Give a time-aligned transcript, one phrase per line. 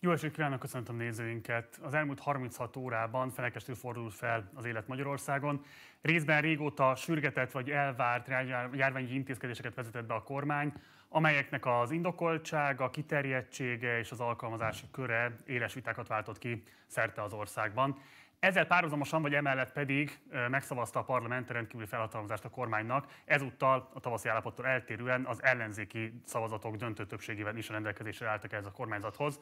[0.00, 1.78] Jó estét kívánok, köszöntöm nézőinket!
[1.82, 5.64] Az elmúlt 36 órában felekestül fordult fel az élet Magyarországon.
[6.02, 8.28] Részben régóta sürgetett vagy elvárt
[8.72, 10.72] járványi intézkedéseket vezetett be a kormány,
[11.08, 17.98] amelyeknek az indokoltsága, kiterjedtsége és az alkalmazási köre éles vitákat váltott ki szerte az országban.
[18.38, 20.18] Ezzel párhuzamosan, vagy emellett pedig
[20.48, 26.76] megszavazta a parlament rendkívüli felhatalmazást a kormánynak, ezúttal a tavaszi állapottól eltérően az ellenzéki szavazatok
[26.76, 29.40] döntő többségével is a rendelkezésre álltak ez a kormányzathoz.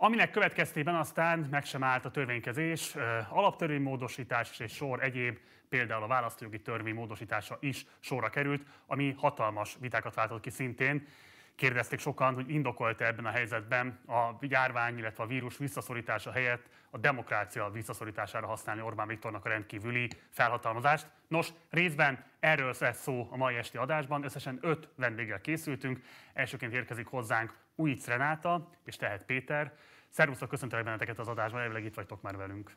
[0.00, 2.94] Aminek következtében aztán meg sem állt a törvénykezés,
[3.28, 10.14] alaptörvénymódosítás és sor egyéb, például a választójogi törvény módosítása is sorra került, ami hatalmas vitákat
[10.14, 11.06] váltott ki szintén.
[11.54, 16.98] Kérdezték sokan, hogy indokolt ebben a helyzetben a járvány, illetve a vírus visszaszorítása helyett a
[16.98, 21.06] demokrácia visszaszorítására használni Orbán Viktornak a rendkívüli felhatalmazást.
[21.28, 24.24] Nos, részben erről lesz szó a mai esti adásban.
[24.24, 26.00] Összesen öt vendéggel készültünk.
[26.32, 29.72] Elsőként érkezik hozzánk Újic Renáta és Tehet Péter.
[30.10, 32.72] Szervusztok, köszöntelek benneteket az adásban, elvileg itt vagytok már velünk.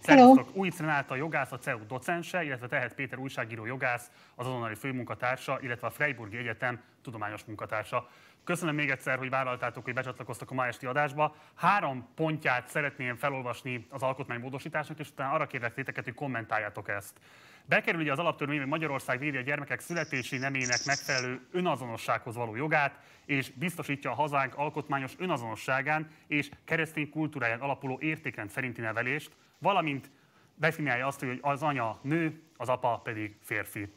[0.00, 0.56] Szervusztok!
[0.56, 5.86] Újic Renáta jogász, a CEU docense, illetve Tehet Péter újságíró jogász, az azonnali főmunkatársa, illetve
[5.86, 8.08] a Freiburgi Egyetem tudományos munkatársa.
[8.44, 11.36] Köszönöm még egyszer, hogy vállaltátok, hogy becsatlakoztak a ma esti adásba.
[11.54, 17.20] Három pontját szeretném felolvasni az alkotmánymódosításnak, és utána arra kérlek téteket, hogy kommentáljátok ezt.
[17.68, 22.98] Bekerül ugye az alaptörvény, hogy Magyarország védi a gyermekek születési nemének megfelelő önazonossághoz való jogát,
[23.24, 30.10] és biztosítja a hazánk alkotmányos önazonosságán és keresztény kultúráján alapuló értékrend szerinti nevelést, valamint
[30.54, 33.92] definiálja azt, hogy az anya nő, az apa pedig férfi.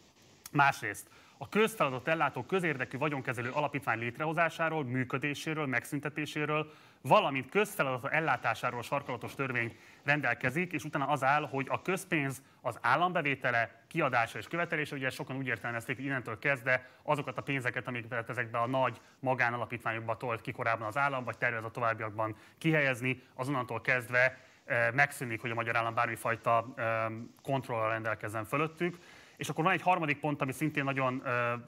[0.51, 9.77] Másrészt a közfeladat ellátó közérdekű vagyonkezelő alapítvány létrehozásáról, működéséről, megszüntetéséről, valamint közfeladat ellátásáról sarkalatos törvény
[10.03, 15.35] rendelkezik, és utána az áll, hogy a közpénz az állambevétele, kiadása és követelése, ugye sokan
[15.35, 20.51] úgy értelmezték, hogy innentől kezdve azokat a pénzeket, amiket ezekbe a nagy magánalapítványokba tolt ki
[20.51, 25.75] korábban az állam, vagy tervez a továbbiakban kihelyezni, azonnantól kezdve eh, megszűnik, hogy a magyar
[25.75, 27.05] állam bármifajta eh,
[27.41, 28.97] kontrollal rendelkezzen fölöttük.
[29.37, 31.23] És akkor van egy harmadik pont, ami szintén nagyon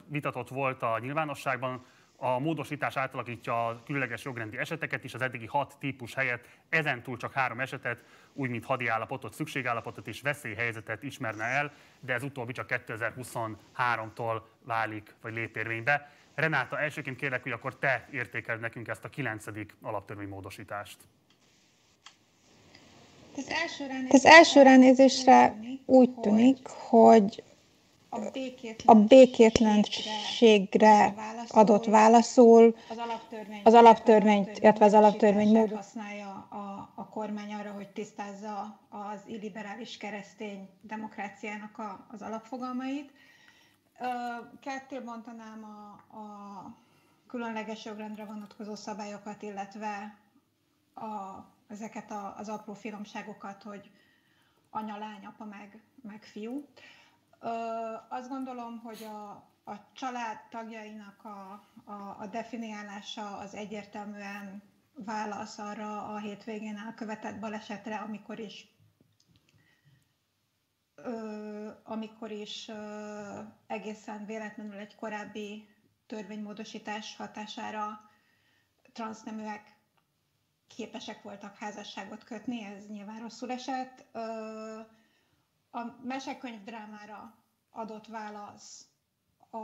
[0.06, 1.84] vitatott volt a nyilvánosságban,
[2.22, 7.32] a módosítás átalakítja a különleges jogrendi eseteket is, az eddigi hat típus helyett ezentúl csak
[7.32, 12.82] három esetet, úgy mint hadi állapotot, szükségállapotot és veszélyhelyzetet ismerne el, de ez utóbbi csak
[12.86, 16.10] 2023-tól válik, vagy lép érvénybe.
[16.34, 20.96] Renáta, elsőként kérlek, hogy akkor te értékeld nekünk ezt a kilencedik alaptörvénymódosítást.
[24.08, 25.54] Az első ránézésre
[25.86, 27.42] úgy tűnik, hogy
[28.84, 31.14] a békétlenségre
[31.48, 32.76] adott válaszul
[33.64, 39.96] az alaptörvényt, illetve az alaptörvény módot használja a, a kormány arra, hogy tisztázza az illiberális
[39.96, 43.12] keresztény demokráciának a, az alapfogalmait.
[44.60, 46.74] Ketté bontanám a, a
[47.26, 50.16] különleges jogrendre vonatkozó szabályokat, illetve
[50.94, 53.90] a, ezeket a, az apró finomságokat, hogy
[54.70, 56.66] anya, lány, apa, meg, meg fiú.
[58.08, 59.30] Azt gondolom, hogy a,
[59.70, 61.50] a család tagjainak a,
[61.84, 64.62] a, a definiálása az egyértelműen
[64.94, 68.68] válasz arra a hétvégén elkövetett balesetre, amikor is
[70.94, 75.68] ö, amikor is ö, egészen véletlenül egy korábbi
[76.06, 78.00] törvénymódosítás hatására
[78.92, 79.76] transzneműek
[80.66, 84.04] képesek voltak házasságot kötni, ez nyilván rosszul esett.
[84.12, 84.80] Ö,
[85.70, 87.34] a mesekönyv drámára
[87.70, 88.86] adott válasz
[89.50, 89.56] a,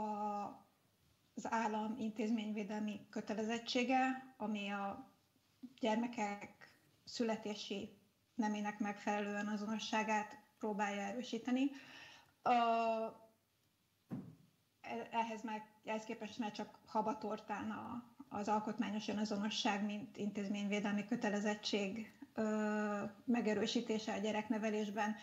[1.35, 5.11] az állam intézményvédelmi kötelezettsége, ami a
[5.79, 6.71] gyermekek
[7.03, 7.97] születési
[8.35, 11.71] nemének megfelelően azonosságát próbálja erősíteni.
[15.11, 22.11] Ehhez, meg, ehhez képest már csak habatortán a, az alkotmányos önazonosság, mint intézményvédelmi kötelezettség
[23.25, 25.15] megerősítése a gyereknevelésben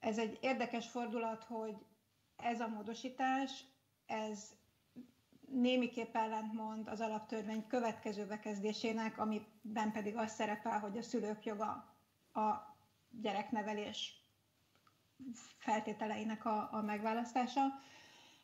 [0.00, 1.76] ez egy érdekes fordulat, hogy
[2.36, 3.64] ez a módosítás,
[4.06, 4.50] ez
[5.48, 11.94] némiképp ellentmond az alaptörvény következő bekezdésének, amiben pedig az szerepel, hogy a szülők joga
[12.32, 12.76] a
[13.10, 14.24] gyereknevelés
[15.58, 17.60] feltételeinek a, a megválasztása.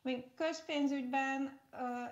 [0.03, 1.61] Még közpénzügyben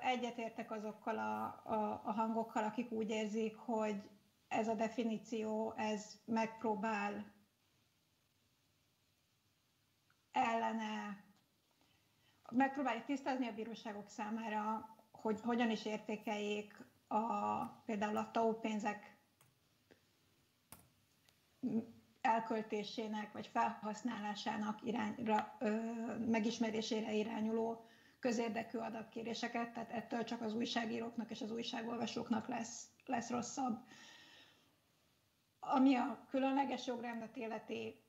[0.03, 4.03] egyetértek azokkal a, a, a hangokkal, akik úgy érzik, hogy
[4.49, 7.34] ez a definíció, ez megpróbál
[10.35, 11.25] ellene
[12.51, 16.77] megpróbáljuk tisztázni a bíróságok számára, hogy hogyan is értékeljék
[17.09, 19.17] a, például a TAO pénzek
[22.21, 25.77] elköltésének vagy felhasználásának irányra, ö,
[26.19, 27.87] megismerésére irányuló
[28.19, 33.79] közérdekű adatkéréseket, tehát ettől csak az újságíróknak és az újságolvasóknak lesz, lesz rosszabb.
[35.61, 38.04] Ami a különleges jogrendet életi,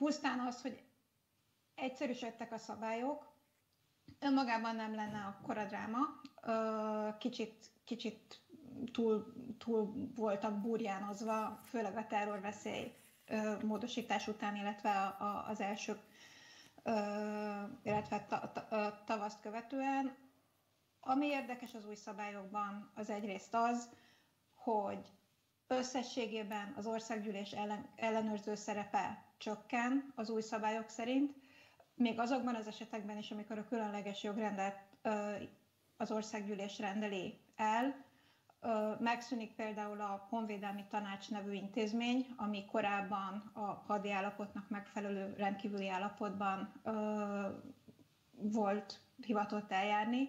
[0.00, 0.82] pusztán az, hogy
[1.74, 3.32] egyszerűsödtek a szabályok,
[4.18, 5.98] önmagában nem lenne akkora dráma.
[7.18, 8.40] Kicsit, kicsit
[8.92, 12.92] túl, túl voltak burjánozva, főleg a terrorveszély
[13.64, 15.16] módosítás után, illetve
[15.48, 15.98] az első,
[17.82, 18.26] illetve
[19.06, 20.14] tavaszt követően.
[21.00, 23.88] Ami érdekes az új szabályokban, az egyrészt az,
[24.54, 25.12] hogy
[25.66, 31.34] összességében az országgyűlés ellen, ellenőrző szerepe csökken az új szabályok szerint,
[31.94, 34.78] még azokban az esetekben is, amikor a különleges jogrendet
[35.96, 38.04] az országgyűlés rendeli el,
[38.98, 46.72] megszűnik például a Honvédelmi Tanács nevű intézmény, ami korábban a hadi állapotnak megfelelő rendkívüli állapotban
[48.32, 50.28] volt hivatott eljárni.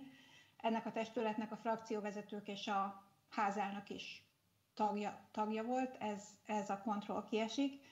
[0.58, 4.26] Ennek a testületnek a frakcióvezetők és a házelnök is
[4.74, 7.91] tagja, tagja volt, ez, ez a kontroll kiesik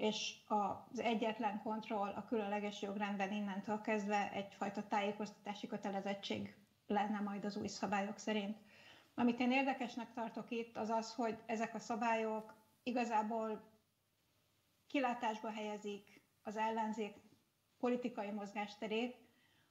[0.00, 6.54] és az egyetlen kontroll a különleges jogrendben innentől kezdve egyfajta tájékoztatási kötelezettség
[6.86, 8.56] lenne majd az új szabályok szerint.
[9.14, 13.62] Amit én érdekesnek tartok itt, az az, hogy ezek a szabályok igazából
[14.86, 17.14] kilátásba helyezik az ellenzék
[17.78, 19.16] politikai mozgásterét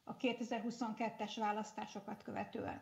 [0.03, 2.81] a 2022-es választásokat követően.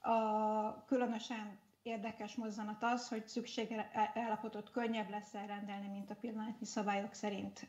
[0.00, 7.66] A, különösen érdekes mozzanat az, hogy szükségállapotot könnyebb lesz elrendelni, mint a pillanatnyi szabályok szerint.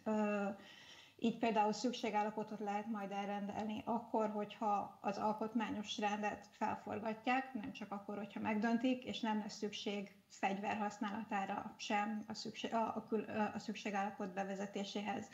[1.19, 8.17] Így például szükségállapotot lehet majd elrendelni akkor, hogyha az alkotmányos rendet felforgatják, nem csak akkor,
[8.17, 14.33] hogyha megdöntik, és nem lesz szükség fegyver használatára sem a, szükség, a, a, a szükségállapot
[14.33, 15.29] bevezetéséhez.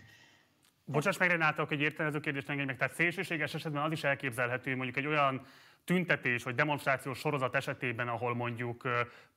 [0.86, 2.78] Bocsáss meg, Renátok, egy értelmező kérdést engedj meg.
[2.78, 5.46] Tehát szélsőséges esetben az is elképzelhető, mondjuk egy olyan
[5.90, 8.88] tüntetés vagy demonstrációs sorozat esetében, ahol mondjuk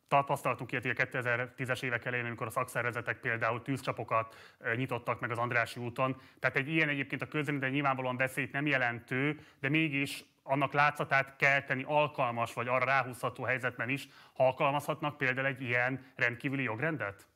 [0.08, 5.80] tapasztaltunk ilyet, a 2010-es évek elején, amikor a szakszervezetek például tűzcsapokat nyitottak meg az Andrási
[5.80, 6.20] úton.
[6.38, 11.62] Tehát egy ilyen egyébként a közrendben nyilvánvalóan veszélyt nem jelentő, de mégis annak látszatát kell
[11.62, 17.26] tenni alkalmas, vagy arra ráhúzható helyzetben is, ha alkalmazhatnak például egy ilyen rendkívüli jogrendet?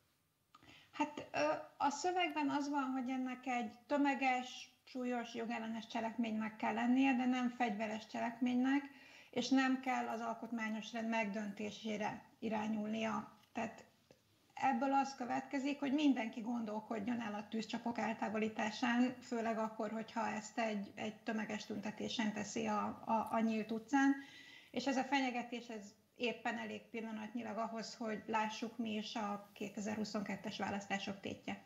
[0.92, 1.28] Hát
[1.76, 7.48] a szövegben az van, hogy ennek egy tömeges, súlyos jogellenes cselekménynek kell lennie, de nem
[7.48, 8.82] fegyveres cselekménynek,
[9.36, 13.32] és nem kell az alkotmányos rend megdöntésére irányulnia.
[13.52, 13.84] Tehát
[14.54, 20.92] ebből az következik, hogy mindenki gondolkodjon el a tűzcsapok eltávolításán, főleg akkor, hogyha ezt egy,
[20.94, 24.14] egy tömeges tüntetésen teszi a, a, a nyílt utcán.
[24.70, 30.54] És ez a fenyegetés ez éppen elég pillanatnyilag ahhoz, hogy lássuk mi is a 2022-es
[30.58, 31.62] választások tétje.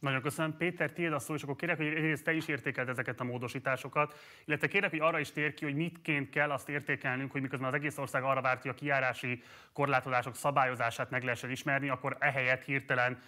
[0.00, 0.56] Nagyon köszönöm.
[0.56, 4.18] Péter, tiéd a szó, és akkor kérek, hogy egyrészt te is értékeld ezeket a módosításokat,
[4.44, 7.74] illetve kérek, hogy arra is tér ki, hogy mitként kell azt értékelnünk, hogy miközben az
[7.74, 9.42] egész ország arra várt, hogy a kiárási
[9.72, 13.20] korlátozások szabályozását meg lehessen ismerni, akkor ehelyett hirtelen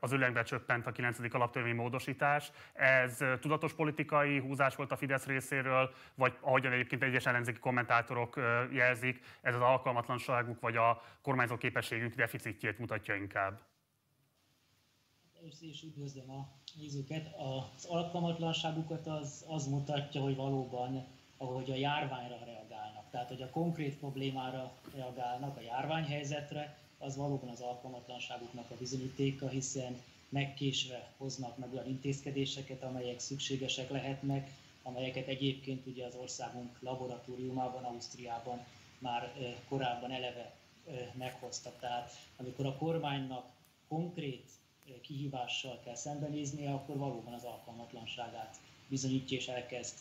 [0.00, 1.34] az ölengbe csöppent a 9.
[1.34, 2.50] alaptörvény módosítás.
[2.72, 8.40] Ez tudatos politikai húzás volt a Fidesz részéről, vagy ahogyan egyébként egyes ellenzéki kommentátorok
[8.70, 13.69] jelzik, ez az alkalmatlanságuk vagy a kormányzó képességük deficitjét mutatja inkább.
[15.42, 16.48] Először is üdvözlöm a
[16.78, 17.36] nézőket.
[17.36, 21.04] Az alkalmatlanságukat az, az mutatja, hogy valóban
[21.36, 23.10] ahogy a járványra reagálnak.
[23.10, 30.00] Tehát, hogy a konkrét problémára reagálnak, a járványhelyzetre, az valóban az alkalmatlanságuknak a bizonyítéka, hiszen
[30.28, 34.50] megkésve hoznak meg olyan intézkedéseket, amelyek szükségesek lehetnek,
[34.82, 38.64] amelyeket egyébként ugye az országunk laboratóriumában, Ausztriában
[38.98, 39.32] már
[39.68, 40.54] korábban eleve
[41.14, 41.78] meghoztak.
[41.78, 43.50] Tehát amikor a kormánynak
[43.88, 44.59] konkrét
[45.00, 48.56] kihívással kell szembenéznie, akkor valóban az alkalmatlanságát
[48.88, 49.94] bizonyítja és elkezd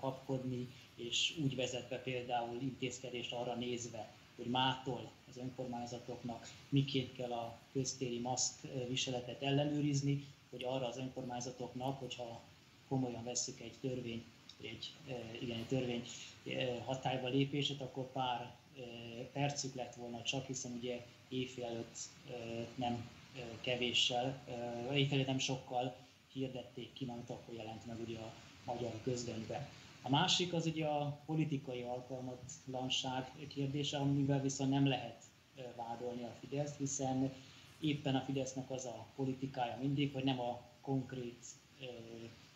[0.00, 7.58] kapkodni, és úgy vezet például intézkedést arra nézve, hogy mától az önkormányzatoknak miként kell a
[7.72, 8.54] köztéri maszk
[8.88, 12.40] viseletet ellenőrizni, hogy arra az önkormányzatoknak, hogyha
[12.88, 14.24] komolyan vesszük egy törvény,
[14.62, 14.92] egy,
[15.40, 16.04] igen, egy törvény
[16.84, 18.56] hatályba lépését, akkor pár
[19.32, 21.98] percük lett volna csak, hiszen ugye éjfél előtt
[22.74, 23.08] nem
[23.60, 24.44] kevéssel,
[24.94, 25.96] éjfelé nem sokkal
[26.32, 28.32] hirdették ki, mert akkor jelent meg ugye a
[28.64, 29.66] magyar közlönyben.
[30.02, 35.22] A másik az ugye a politikai alkalmatlanság kérdése, amivel viszont nem lehet
[35.76, 37.32] vádolni a Fidesz, hiszen
[37.80, 41.46] éppen a Fidesznek az a politikája mindig, hogy nem a konkrét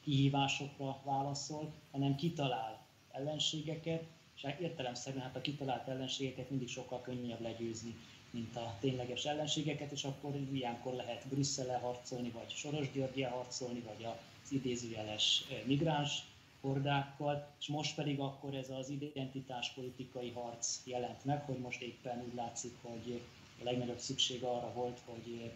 [0.02, 4.04] kihívásokra válaszol, hanem kitalál ellenségeket,
[4.36, 7.94] és értelemszerűen hát a kitalált ellenségeket mindig sokkal könnyebb legyőzni
[8.32, 14.04] mint a tényleges ellenségeket, és akkor ilyenkor lehet Brüsszele harcolni, vagy Soros Györgyel harcolni, vagy
[14.04, 16.22] az idézőjeles migráns
[16.60, 22.34] hordákkal, és most pedig akkor ez az identitáspolitikai harc jelent meg, hogy most éppen úgy
[22.34, 23.20] látszik, hogy
[23.60, 25.50] a legnagyobb szükség arra volt, hogy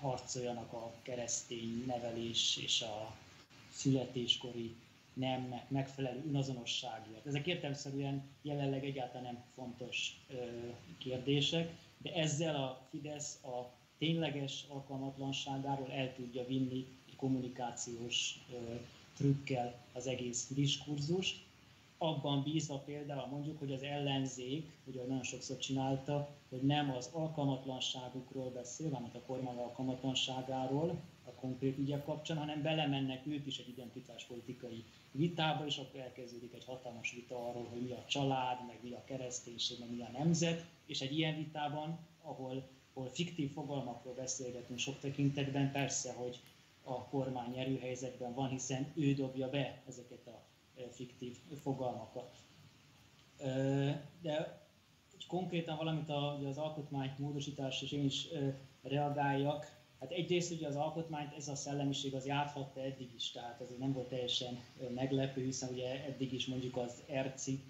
[0.00, 3.16] harcoljanak a keresztény nevelés és a
[3.72, 4.74] születéskori
[5.14, 7.26] nemnek megfelelő önazonosságért.
[7.26, 10.20] Ezek értelmszerűen jelenleg egyáltalán nem fontos
[10.98, 18.74] kérdések, de ezzel a Fidesz a tényleges alkalmatlanságáról el tudja vinni egy kommunikációs ö,
[19.16, 21.44] trükkel az egész diskurzust,
[22.02, 28.50] abban bízva például mondjuk, hogy az ellenzék, ugye nagyon sokszor csinálta, hogy nem az alkalmatlanságukról
[28.50, 31.00] beszél, hanem a kormány alkalmatlanságáról
[31.42, 37.12] konkrét ügyek kapcsán, hanem belemennek ők is egy identitáspolitikai vitába, és akkor elkezdődik egy hatalmas
[37.12, 41.00] vita arról, hogy mi a család, meg mi a kereszténység, meg mi a nemzet, és
[41.00, 46.40] egy ilyen vitában, ahol, ahol fiktív fogalmakról beszélgetünk sok tekintetben, persze, hogy
[46.84, 50.42] a kormány erőhelyzetben van, hiszen ő dobja be ezeket a
[50.90, 52.36] fiktív fogalmakat.
[54.20, 54.60] De
[55.12, 56.10] hogy konkrétan valamit
[56.48, 58.28] az alkotmány módosítás, és én is
[58.82, 63.68] reagáljak, Hát egyrészt ugye az alkotmányt ez a szellemiség az játhatta eddig is, tehát ez
[63.78, 64.58] nem volt teljesen
[64.94, 67.60] meglepő, hiszen ugye eddig is mondjuk az ERCI,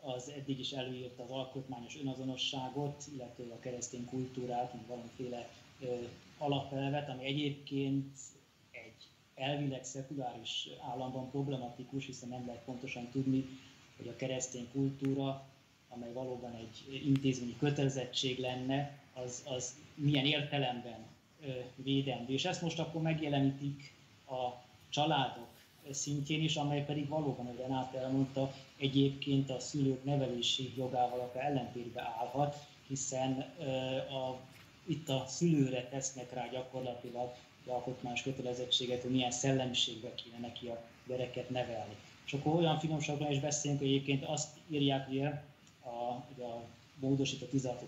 [0.00, 5.48] az eddig is előírta az alkotmányos önazonosságot, illetve a keresztény kultúrát, mint valamiféle
[5.80, 5.94] ö,
[6.38, 8.18] alapelvet, ami egyébként
[9.34, 13.44] elvileg szekuláris államban problematikus, hiszen nem lehet pontosan tudni,
[13.96, 15.46] hogy a keresztény kultúra,
[15.88, 21.14] amely valóban egy intézményi kötelezettség lenne, az, az milyen értelemben
[21.76, 22.32] védendő.
[22.32, 23.94] És ezt most akkor megjelenítik
[24.28, 25.46] a családok
[25.90, 32.00] szintjén is, amely pedig valóban, ahogy Renát elmondta, egyébként a szülők nevelési jogával akár ellentétbe
[32.00, 33.38] állhat, hiszen
[34.10, 34.38] a,
[34.86, 37.34] itt a szülőre tesznek rá gyakorlatilag
[37.66, 41.94] alkotmányos kötelezettséget, hogy milyen szellemiségbe kéne neki a gyereket nevelni.
[42.26, 45.26] És akkor olyan finomságban is beszélünk, hogy egyébként azt írják ugye
[45.84, 46.62] a, ugye a
[47.00, 47.84] módosító 16.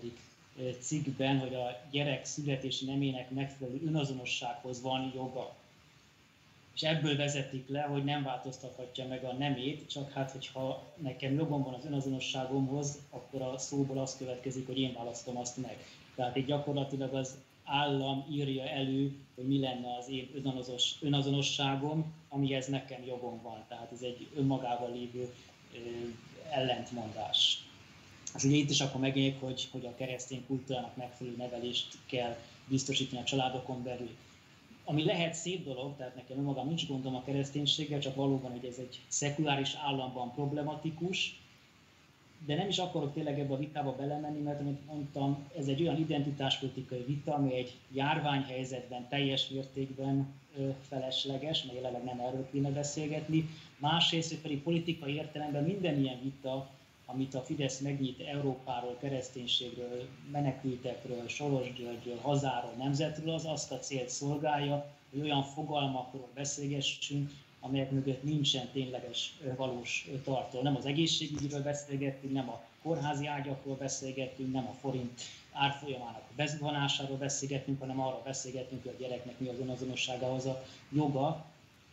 [0.79, 5.55] cikkben, hogy a gyerek születési nemének megfelelő önazonossághoz van joga.
[6.75, 11.63] És ebből vezetik le, hogy nem változtathatja meg a nemét, csak hát, hogyha nekem jogom
[11.63, 15.77] van az önazonosságomhoz, akkor a szóból az következik, hogy én választom azt meg.
[16.15, 22.67] Tehát itt gyakorlatilag az állam írja elő, hogy mi lenne az én önazonos, önazonosságom, amihez
[22.67, 23.63] nekem jogom van.
[23.67, 25.33] Tehát ez egy önmagával lévő
[25.73, 25.77] ö,
[26.49, 27.68] ellentmondás.
[28.35, 33.21] És ugye itt is akkor megjelenik, hogy, hogy a keresztény kultúrának megfelelő nevelést kell biztosítani
[33.21, 34.09] a családokon belül.
[34.83, 38.77] Ami lehet szép dolog, tehát nekem önmagam nincs gondom a kereszténységgel, csak valóban, hogy ez
[38.77, 41.39] egy szekuláris államban problematikus,
[42.45, 45.99] de nem is akarok tényleg ebbe a vitába belemenni, mert amit mondtam, ez egy olyan
[45.99, 50.27] identitáspolitikai vita, ami egy járványhelyzetben teljes mértékben
[50.87, 53.49] felesleges, mert jelenleg nem erről kéne beszélgetni.
[53.77, 56.69] Másrészt pedig politikai értelemben minden ilyen vita,
[57.11, 64.09] amit a Fidesz megnyit Európáról, kereszténységről, menekültekről, Soros Györgyről, hazáról, nemzetről, az azt a célt
[64.09, 70.61] szolgálja, hogy olyan fogalmakról beszélgessünk, amelyek mögött nincsen tényleges valós tartó.
[70.61, 77.79] Nem az egészségügyről beszélgettünk, nem a kórházi ágyakról beszélgettünk, nem a forint árfolyamának bezuhanásáról beszélgettünk,
[77.79, 81.45] hanem arról beszélgettünk, hogy a gyereknek mi az önazonosságához a joga.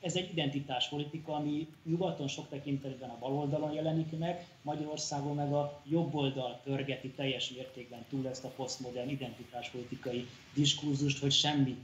[0.07, 6.15] Ez egy identitáspolitika, ami nyugaton sok tekintetben a baloldalon jelenik meg, Magyarországon meg a jobb
[6.15, 11.77] oldal pörgeti teljes mértékben túl ezt a posztmodern identitáspolitikai diskurzust, hogy semmi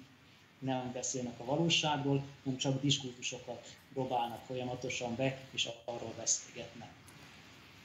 [0.59, 6.92] nem beszélnek a valóságról, hanem csak diskurzusokat próbálnak folyamatosan be, és arról beszélgetnek.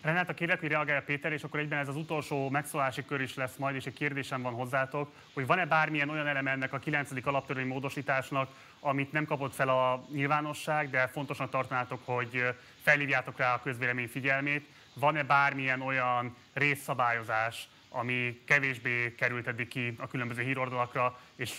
[0.01, 3.55] Renáta, kérlek, hogy reagálja Péter, és akkor egyben ez az utolsó megszólási kör is lesz
[3.55, 7.11] majd, és egy kérdésem van hozzátok, hogy van-e bármilyen olyan eleme ennek a 9.
[7.23, 8.49] alaptörvény módosításnak,
[8.79, 12.43] amit nem kapott fel a nyilvánosság, de fontosnak tartanátok, hogy
[12.81, 14.67] felhívjátok rá a közvélemény figyelmét.
[14.93, 21.51] Van-e bármilyen olyan részszabályozás, ami kevésbé került eddig ki a különböző híroldalakra, és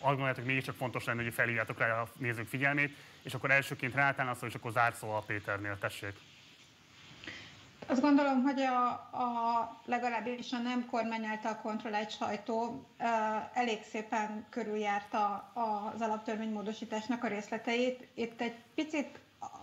[0.00, 4.28] azt gondoljátok, mégiscsak fontos lenne, hogy felhívjátok rá a nézők figyelmét, és akkor elsőként Renátán
[4.28, 6.14] azt, és akkor zárszó a Péternél, tessék.
[7.90, 12.84] Azt gondolom, hogy a, a legalábbis a nem kormány által kontrollált sajtó
[13.54, 18.08] elég szépen körüljárta az alaptörvénymódosításnak a részleteit.
[18.14, 19.18] Itt egy picit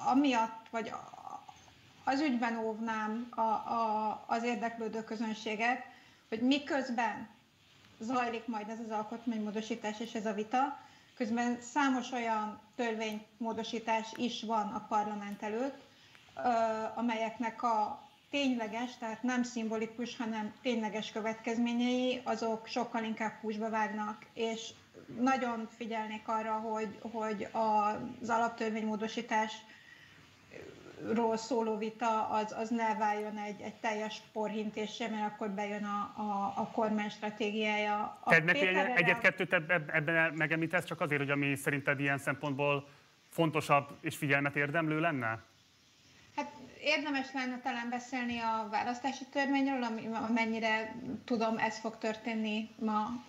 [0.05, 0.91] amiatt, vagy
[2.03, 5.83] az ügyben óvnám a, a, az érdeklődő közönséget,
[6.29, 7.29] hogy miközben
[7.99, 10.77] zajlik majd ez az alkotmánymódosítás és ez a vita.
[11.15, 15.83] Közben számos olyan törvénymódosítás is van a parlament előtt,
[16.95, 24.69] amelyeknek a tényleges, tehát nem szimbolikus, hanem tényleges következményei, azok sokkal inkább húsba vágnak, és
[25.19, 29.53] nagyon figyelnék arra, hogy, hogy az alaptörvénymódosítás
[31.13, 36.13] ról szóló vita az, az ne váljon egy, egy teljes porhintésre, mert akkor bejön a,
[36.21, 38.17] a, a kormány stratégiája.
[38.23, 42.87] A Tehát egy, egyet-kettőt ebben megemlítesz, csak azért, hogy ami szerinted ilyen szempontból
[43.29, 45.43] fontosabb és figyelmet érdemlő lenne?
[46.35, 46.51] Hát
[46.81, 53.23] érdemes lenne talán beszélni a választási törvényről, amennyire tudom, ez fog történni ma,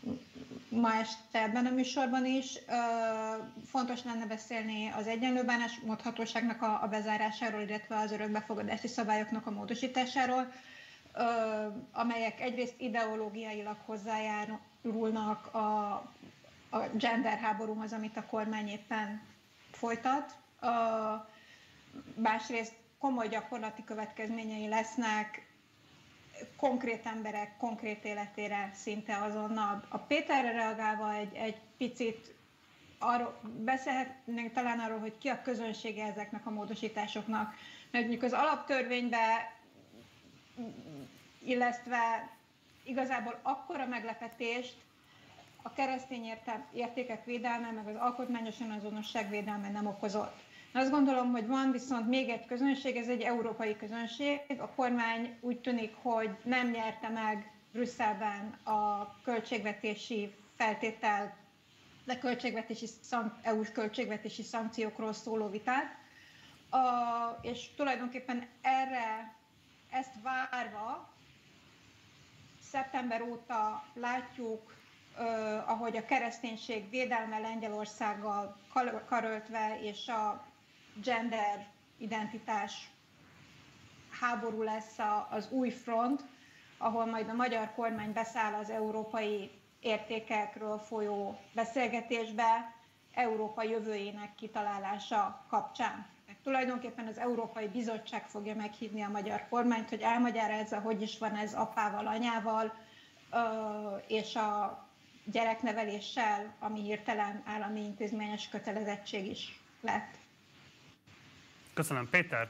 [0.68, 2.58] ma este ebben a műsorban is.
[3.66, 10.52] Fontos lenne beszélni az egyenlő bánásmódhatóságnak a, a bezárásáról, illetve az örökbefogadási szabályoknak a módosításáról,
[11.92, 15.90] amelyek egyrészt ideológiailag hozzájárulnak a,
[16.70, 19.22] a gender háborúhoz, amit a kormány éppen
[19.72, 20.36] folytat.
[22.14, 25.46] Másrészt komoly gyakorlati következményei lesznek
[26.56, 29.84] konkrét emberek konkrét életére szinte azonnal.
[29.88, 32.34] A Péterre reagálva egy, egy picit
[32.98, 37.54] arról, beszélhetnénk talán arról, hogy ki a közönsége ezeknek a módosításoknak,
[37.90, 39.52] mert mondjuk az alaptörvénybe
[41.44, 42.30] illesztve
[42.84, 44.74] igazából akkora meglepetést
[45.62, 46.32] a keresztény
[46.72, 50.45] értékek védelme, meg az alkotmányosan azonosság védelme nem okozott.
[50.76, 54.40] Azt gondolom, hogy van viszont még egy közönség, ez egy európai közönség.
[54.58, 61.36] A kormány úgy tűnik, hogy nem nyerte meg Brüsszelben a költségvetési feltétel,
[62.04, 62.86] de költségvetési,
[63.42, 65.96] EU-s költségvetési szankciókról szóló vitát.
[66.70, 66.78] A,
[67.42, 69.34] és tulajdonképpen erre,
[69.90, 71.12] ezt várva,
[72.70, 74.74] szeptember óta látjuk,
[75.66, 78.56] ahogy a kereszténység védelme Lengyelországgal
[79.08, 80.54] karöltve és a
[81.02, 81.66] gender
[81.98, 82.90] identitás
[84.20, 84.98] háború lesz
[85.30, 86.22] az új front,
[86.78, 89.50] ahol majd a magyar kormány beszáll az európai
[89.80, 92.74] értékekről folyó beszélgetésbe
[93.14, 96.06] Európa jövőjének kitalálása kapcsán.
[96.26, 101.34] Mert tulajdonképpen az Európai Bizottság fogja meghívni a magyar kormányt, hogy elmagyarázza, hogy is van
[101.36, 102.72] ez apával, anyával,
[104.06, 104.84] és a
[105.24, 110.18] gyerekneveléssel, ami hirtelen állami intézményes kötelezettség is lett.
[111.76, 112.08] Köszönöm.
[112.10, 112.48] Péter?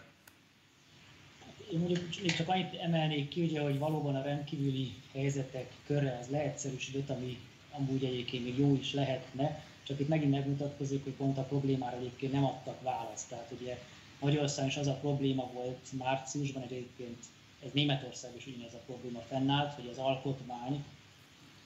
[1.73, 6.31] Én mondjuk még csak annyit emelnék ki, ugye, hogy valóban a rendkívüli helyzetek körre ez
[6.31, 7.39] leegyszerűsödött, ami
[7.71, 12.33] amúgy egyébként még jó is lehetne, csak itt megint megmutatkozik, hogy pont a problémára egyébként
[12.33, 13.29] nem adtak választ.
[13.29, 13.79] Tehát ugye
[14.21, 17.19] Magyarországon is az a probléma volt márciusban, egyébként
[17.65, 20.85] ez Németország is ugyanez a probléma fennállt, hogy az alkotmány,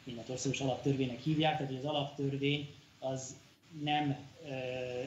[0.05, 2.69] Németországos alaptörvénynek hívják, tehát hogy az alaptörvény
[2.99, 3.37] az
[3.83, 4.17] nem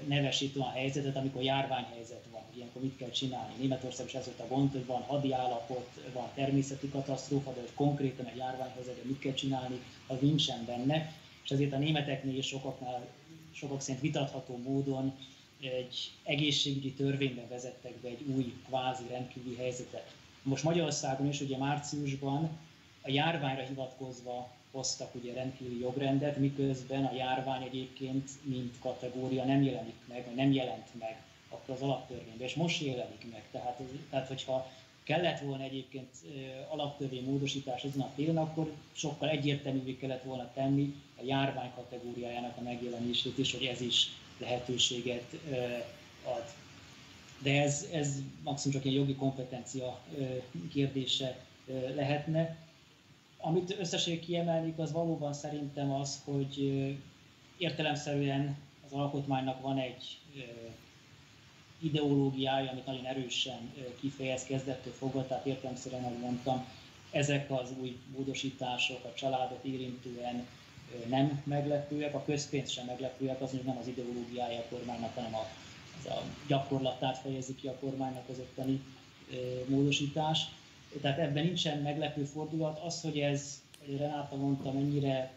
[0.07, 3.53] nevesít olyan helyzetet, amikor járványhelyzet van, ilyenkor mit kell csinálni.
[3.57, 7.73] Németország is ez volt a gond, hogy van hadi állapot, van természeti katasztrófa, de hogy
[7.75, 11.13] konkrétan egy járványhelyzetben mit kell csinálni, az nincsen benne.
[11.43, 13.07] És ezért a németeknél és sokaknál,
[13.51, 15.13] sokak szerint vitatható módon
[15.61, 20.15] egy egészségügyi törvényben vezettek be egy új kvázi rendkívüli helyzetet.
[20.43, 22.49] Most Magyarországon is ugye márciusban
[23.01, 29.95] a járványra hivatkozva hoztak ugye rendkívüli jogrendet, miközben a járvány egyébként, mint kategória nem jelenik
[30.07, 33.43] meg, nem jelent meg akkor az alaptörvényben, és most jelenik meg.
[33.51, 34.71] Tehát, tehát hogyha
[35.03, 36.09] kellett volna egyébként
[36.69, 42.61] alaptörvény módosítás ezen a téren, akkor sokkal egyértelművé kellett volna tenni a járvány kategóriájának a
[42.61, 44.07] megjelenését is, hogy ez is
[44.37, 45.35] lehetőséget
[46.23, 46.43] ad.
[47.39, 49.99] De ez, ez maximum csak egy jogi kompetencia
[50.73, 51.37] kérdése
[51.95, 52.57] lehetne.
[53.45, 56.57] Amit összesség kiemelnék, az valóban szerintem az, hogy
[57.57, 60.19] értelemszerűen az alkotmánynak van egy
[61.79, 66.65] ideológiája, amit nagyon erősen kifejez kezdettől fogva, tehát értelemszerűen, ahogy mondtam,
[67.11, 70.47] ezek az új módosítások a családot érintően
[71.09, 75.47] nem meglepőek, a közpénz sem meglepőek, az nem az ideológiája a kormánynak, hanem a,
[75.99, 78.81] az a gyakorlatát fejezi ki a kormánynak az ottani
[79.67, 80.45] módosítás
[81.01, 82.79] tehát ebben nincsen meglepő fordulat.
[82.79, 85.31] Az, hogy ez, hogy Renáta mondta, mennyire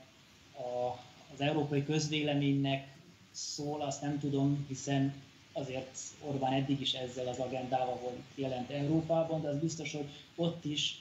[0.53, 0.99] a,
[1.35, 2.87] az európai közvéleménynek
[3.31, 5.15] szól, azt nem tudom, hiszen
[5.53, 10.65] azért Orbán eddig is ezzel az agendával volt jelent Európában, de az biztos, hogy ott
[10.65, 11.01] is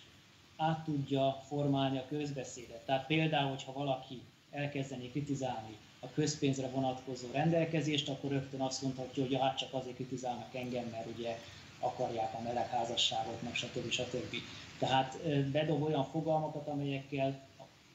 [0.57, 2.85] át tudja formálni a közbeszédet.
[2.85, 9.37] Tehát például, hogyha valaki elkezdeni kritizálni a közpénzre vonatkozó rendelkezést, akkor rögtön azt mondhatja, hogy
[9.39, 11.39] hát csak azért kritizálnak engem, mert ugye
[11.79, 13.89] akarják a melegházasságot, meg stb.
[13.89, 14.35] stb.
[14.79, 15.17] Tehát
[15.51, 17.47] bedob olyan fogalmakat, amelyekkel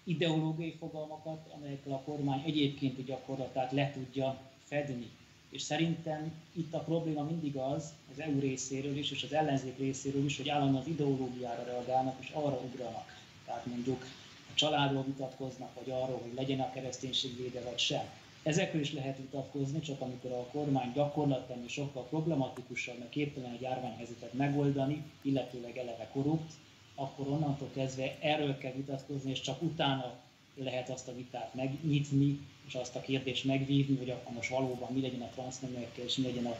[0.04, 5.10] ideológiai fogalmakat, amelyekkel a kormány egyébként a gyakorlatát le tudja fedni.
[5.50, 10.24] És szerintem itt a probléma mindig az, az EU részéről is, és az ellenzék részéről
[10.24, 13.18] is, hogy állandóan az ideológiára reagálnak, és arra ugranak.
[13.44, 14.02] Tehát mondjuk
[14.50, 18.04] a családról vitatkoznak, vagy arról, hogy legyen a kereszténység véde, vagy sem.
[18.42, 24.32] Ezekről is lehet vitatkozni, csak amikor a kormány gyakorlatban sokkal problematikusabb, mert képtelen egy járványhelyzetet
[24.32, 26.52] megoldani, illetőleg eleve korrupt,
[26.94, 30.14] akkor onnantól kezdve erről kell vitatkozni, és csak utána
[30.54, 35.00] lehet azt a vitát megnyitni, és azt a kérdést megvívni, hogy akkor most valóban mi
[35.00, 36.56] legyen a transzneműekkel, és mi legyen a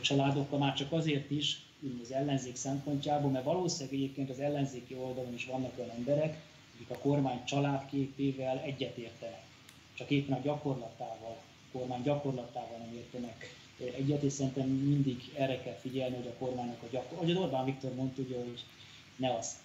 [0.00, 1.60] családokkal, már csak azért is,
[2.02, 6.40] az ellenzék szempontjából, mert valószínűleg egyébként az ellenzéki oldalon is vannak olyan emberek,
[6.74, 9.47] akik a kormány családképével egyetértenek,
[9.98, 15.76] csak éppen a gyakorlatával, a kormány gyakorlatával nem értenek egyet, és szerintem mindig erre kell
[15.80, 18.64] figyelni, hogy a kormánynak a gyakorlat, ahogy Orbán Viktor mondta, ugye, hogy
[19.16, 19.56] ne azt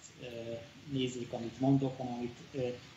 [0.90, 2.36] nézzék, amit mondok, hanem amit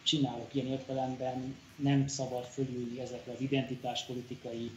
[0.03, 0.53] csinálok.
[0.53, 4.71] Ilyen értelemben nem szabad fölülni ezekre az identitáspolitikai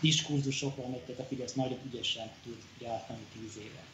[0.00, 3.84] diskurzusokra, amelyeket a Fidesz nagyon ügyesen tud gyártani tíz éve.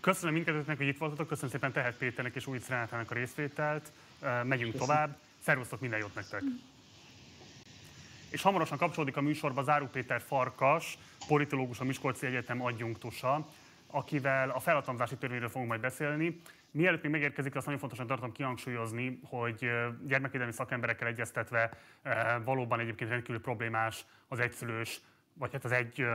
[0.00, 3.92] Köszönöm mindkettőtnek, hogy itt voltatok, köszönöm szépen Tehet Péternek és Újc Renátának a részvételt.
[4.22, 4.78] Megyünk köszönöm.
[4.78, 5.16] tovább.
[5.38, 6.42] Szervusztok, minden jót nektek!
[8.30, 13.46] És hamarosan kapcsolódik a műsorba Záró Péter Farkas, politológus, a Miskolci Egyetem adjunktusa,
[13.86, 16.40] akivel a felhatalmazási törvényről fogunk majd beszélni.
[16.70, 19.70] Mielőtt még megérkezik, azt nagyon fontosan tartom kihangsúlyozni, hogy
[20.06, 21.70] gyermekvédelmi szakemberekkel egyeztetve
[22.44, 25.00] valóban egyébként rendkívül problémás az egyszülős,
[25.34, 26.06] vagy hát az egy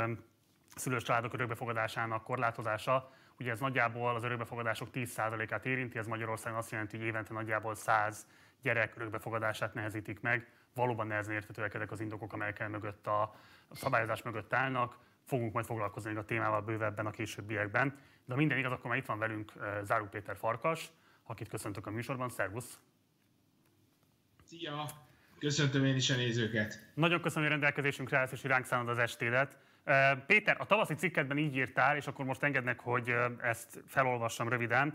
[0.76, 3.12] szülős családok örökbefogadásának korlátozása.
[3.40, 8.28] Ugye ez nagyjából az örökbefogadások 10%-át érinti, ez Magyarországon azt jelenti, hogy évente nagyjából 100
[8.62, 10.48] gyerek örökbefogadását nehezítik meg.
[10.74, 13.36] Valóban nehezen értetőek ezek az indokok, amelyek mögött a
[13.72, 14.98] szabályozás mögött állnak
[15.28, 18.00] fogunk majd foglalkozni a témával bővebben a későbbiekben.
[18.26, 20.90] De ha minden igaz, akkor már itt van velünk eh, Záró Péter Farkas,
[21.24, 22.30] akit köszöntök a műsorban.
[22.30, 22.80] Szervusz!
[24.44, 24.86] Szia!
[25.40, 26.92] Köszöntöm én is a nézőket!
[26.94, 29.58] Nagyon köszönöm, hogy rendelkezésünkre állsz, és ránk szánod az estédet.
[30.26, 34.94] Péter, a tavaszi cikkedben így írtál, és akkor most engednek, hogy ezt felolvassam röviden.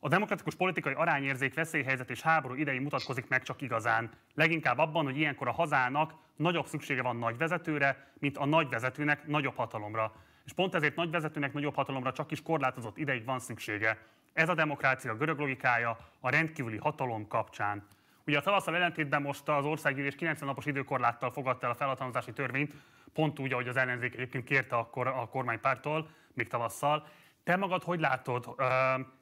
[0.00, 4.10] A demokratikus politikai arányérzék, veszélyhelyzet és háború idején mutatkozik meg csak igazán.
[4.34, 9.26] Leginkább abban, hogy ilyenkor a hazának nagyobb szüksége van nagy vezetőre, mint a nagy vezetőnek
[9.26, 10.12] nagyobb hatalomra.
[10.44, 13.98] És pont ezért nagy vezetőnek nagyobb hatalomra csak is korlátozott ideig van szüksége.
[14.32, 17.86] Ez a demokrácia görög logikája a rendkívüli hatalom kapcsán.
[18.26, 22.74] Ugye a tavasszal ellentétben most az országgyűlés 90 napos időkorláttal fogadta el a felhatalmazási törvényt,
[23.14, 27.08] pont úgy, ahogy az ellenzék egyébként kérte a, kor, a kormánypártól, még tavasszal,
[27.44, 28.54] te magad hogy látod?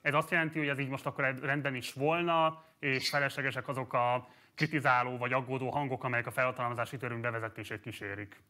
[0.02, 4.28] Ez azt jelenti, hogy ez így most akkor rendben is volna, és feleslegesek azok a
[4.54, 8.40] kritizáló vagy aggódó hangok, amelyek a felhatalmazási törvény bevezetését kísérik?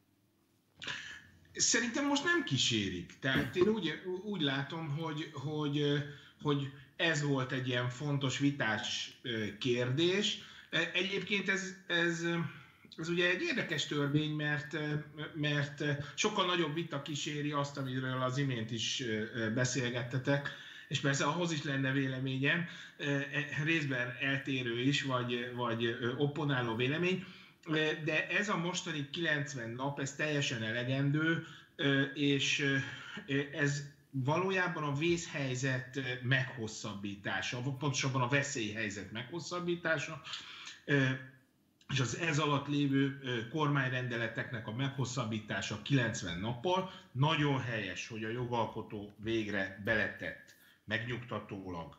[1.53, 3.19] Szerintem most nem kísérik.
[3.19, 6.03] Tehát én úgy, úgy látom, hogy, hogy,
[6.43, 9.19] hogy ez volt egy ilyen fontos vitás
[9.59, 10.39] kérdés.
[10.93, 12.27] Egyébként ez, ez
[12.97, 14.77] ez ugye egy érdekes törvény, mert,
[15.35, 19.03] mert sokkal nagyobb vita kíséri azt, amiről az imént is
[19.55, 20.51] beszélgettetek,
[20.89, 22.67] és persze ahhoz is lenne véleményem,
[22.99, 23.27] e,
[23.65, 27.25] részben eltérő is, vagy, vagy opponáló vélemény,
[28.05, 31.47] de ez a mostani 90 nap, ez teljesen elegendő,
[32.15, 32.79] és
[33.53, 40.23] ez valójában a vészhelyzet meghosszabbítása, pontosabban a veszélyhelyzet meghosszabbítása,
[41.93, 49.15] és az ez alatt lévő kormányrendeleteknek a meghosszabbítása 90 nappal nagyon helyes, hogy a jogalkotó
[49.17, 51.97] végre beletett megnyugtatólag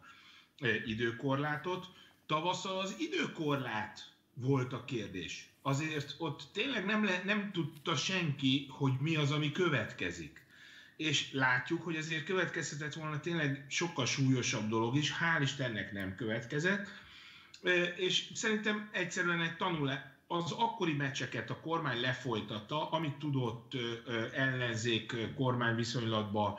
[0.86, 1.86] időkorlátot.
[2.26, 5.50] Tavasszal az időkorlát volt a kérdés.
[5.62, 10.42] Azért ott tényleg nem, le, nem tudta senki, hogy mi az, ami következik.
[10.98, 16.88] És látjuk, hogy ezért következhetett volna tényleg sokkal súlyosabb dolog is, hál' Istennek nem következett
[17.96, 23.74] és szerintem egyszerűen egy tanulás, az akkori meccseket a kormány lefolytatta, amit tudott
[24.34, 26.58] ellenzék kormány viszonylatban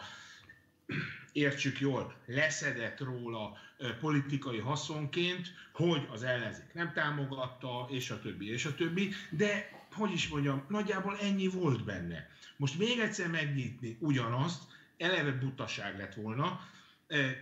[1.33, 3.57] értsük jól, leszedett róla
[4.01, 10.13] politikai haszonként, hogy az ellenzék nem támogatta, és a többi, és a többi, de hogy
[10.13, 12.29] is mondjam, nagyjából ennyi volt benne.
[12.57, 14.63] Most még egyszer megnyitni ugyanazt,
[14.99, 16.61] eleve butaság lett volna.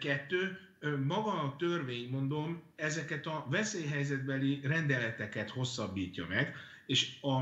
[0.01, 0.59] Kettő,
[1.07, 6.55] maga a törvény, mondom, ezeket a veszélyhelyzetbeli rendeleteket hosszabbítja meg,
[6.87, 7.41] és a,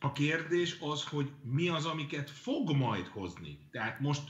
[0.00, 3.58] a kérdés az, hogy mi az, amiket fog majd hozni.
[3.70, 4.22] Tehát most,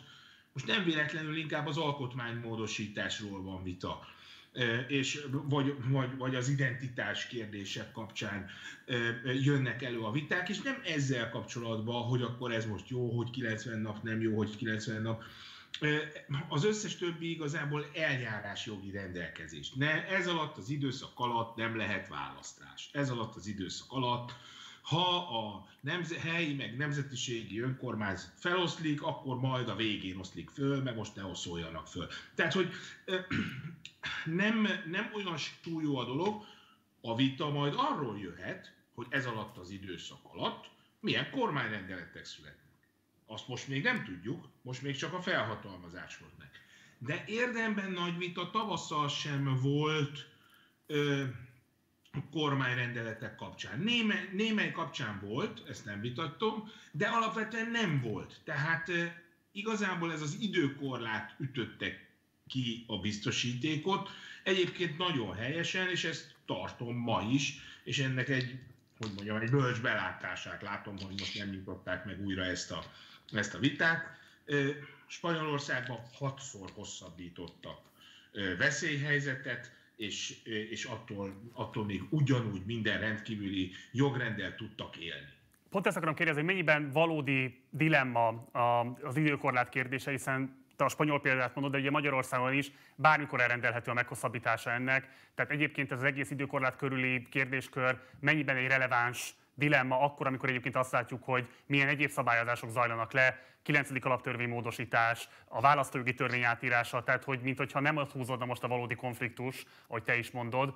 [0.53, 4.01] most nem véletlenül inkább az alkotmánymódosításról van vita
[4.88, 8.46] és vagy, vagy, vagy az identitás kérdések kapcsán
[9.42, 13.79] jönnek elő a viták, és nem ezzel kapcsolatban, hogy akkor ez most jó, hogy 90
[13.79, 15.22] nap, nem jó, hogy 90 nap,
[16.49, 19.73] az összes többi igazából eljárás jogi rendelkezés.
[19.73, 22.89] Ne, ez alatt az időszak alatt nem lehet választás.
[22.93, 24.35] Ez alatt az időszak alatt
[24.87, 30.97] ha a nemze- helyi meg nemzetiségi önkormányzat feloszlik, akkor majd a végén oszlik föl, meg
[30.97, 32.09] most ne oszoljanak föl.
[32.35, 32.73] Tehát, hogy
[34.25, 35.37] nem, nem olyan
[35.81, 36.45] jó a dolog,
[37.01, 42.65] A vita majd arról jöhet, hogy ez alatt az időszak alatt milyen kormányrendeletek születnek.
[43.27, 46.51] Azt most még nem tudjuk, most még csak a felhatalmazás volt meg.
[46.99, 50.29] De érdemben nagy vita tavasszal sem volt
[50.87, 51.25] ö,
[52.31, 53.81] kormányrendeletek kapcsán.
[53.81, 58.41] Némely, némely kapcsán volt, ezt nem vitattom, de alapvetően nem volt.
[58.45, 59.05] Tehát ö,
[59.53, 62.07] igazából ez az időkorlát ütötte
[62.47, 64.11] ki a biztosítékot.
[64.43, 68.59] Egyébként nagyon helyesen, és ezt tartom ma is, és ennek egy,
[68.99, 72.85] hogy mondjam, egy bölcs belátását látom, hogy most nem nyitották meg újra ezt a,
[73.33, 74.05] ezt a vitát.
[75.07, 77.81] Spanyolországban hatszor hosszabbítottak
[78.59, 85.35] veszélyhelyzetet, és, és attól, attól még ugyanúgy minden rendkívüli jogrendel tudtak élni.
[85.71, 88.49] Pont ezt akarom kérdezni, hogy mennyiben valódi dilemma
[89.03, 93.91] az időkorlát kérdése, hiszen te a spanyol példát mondod, de ugye Magyarországon is bármikor elrendelhető
[93.91, 95.09] a meghosszabbítása ennek.
[95.35, 100.77] Tehát egyébként ez az egész időkorlát körüli kérdéskör mennyiben egy releváns dilemma akkor, amikor egyébként
[100.77, 104.05] azt látjuk, hogy milyen egyéb szabályozások zajlanak le, 9.
[104.05, 108.95] alaptörvény módosítás, a választójogi törvény átírása, tehát hogy mintha nem ott húzódna most a valódi
[108.95, 110.75] konfliktus, ahogy te is mondod.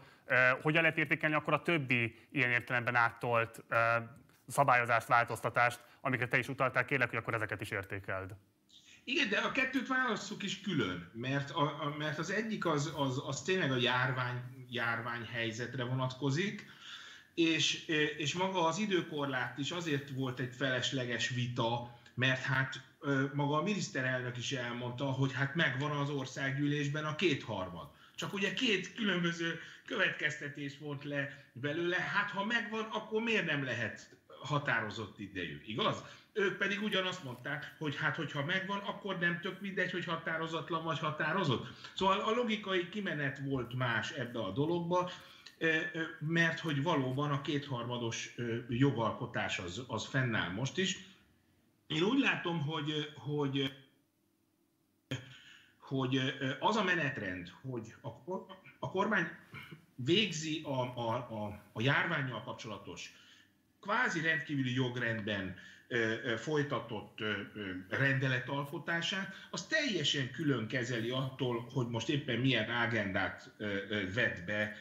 [0.63, 3.65] Hogyan lehet értékelni akkor a többi ilyen értelemben áttolt
[4.49, 8.35] szabályozást, változtatást, amikre te is utaltál, kérlek, hogy akkor ezeket is értékeld.
[9.05, 13.23] Igen, de a kettőt válasszuk is külön, mert, a, a, mert az egyik az, az,
[13.27, 16.67] az tényleg a járvány, járvány helyzetre vonatkozik,
[17.41, 22.81] és, és maga az időkorlát is azért volt egy felesleges vita, mert hát
[23.35, 27.89] maga a miniszterelnök is elmondta, hogy hát megvan az országgyűlésben a kétharmad.
[28.15, 34.17] Csak ugye két különböző következtetés volt le belőle, hát ha megvan, akkor miért nem lehet
[34.43, 36.05] határozott idejű, igaz?
[36.33, 40.99] Ők pedig ugyanazt mondták, hogy hát hogyha megvan, akkor nem tök mindegy, hogy határozatlan vagy
[40.99, 41.67] határozott.
[41.95, 45.11] Szóval a logikai kimenet volt más ebbe a dologba,
[46.19, 48.35] mert hogy valóban a kétharmados
[48.69, 50.99] jogalkotás az, az fennáll most is.
[51.87, 53.73] Én úgy látom, hogy, hogy,
[55.79, 58.09] hogy az a menetrend, hogy a,
[58.79, 59.29] a kormány
[59.95, 63.13] végzi a, a, a, a járványjal kapcsolatos
[63.81, 65.57] kvázi rendkívüli jogrendben
[66.37, 67.19] folytatott
[67.89, 73.51] rendeletalkotását, az teljesen külön kezeli attól, hogy most éppen milyen agendát
[74.15, 74.77] vett be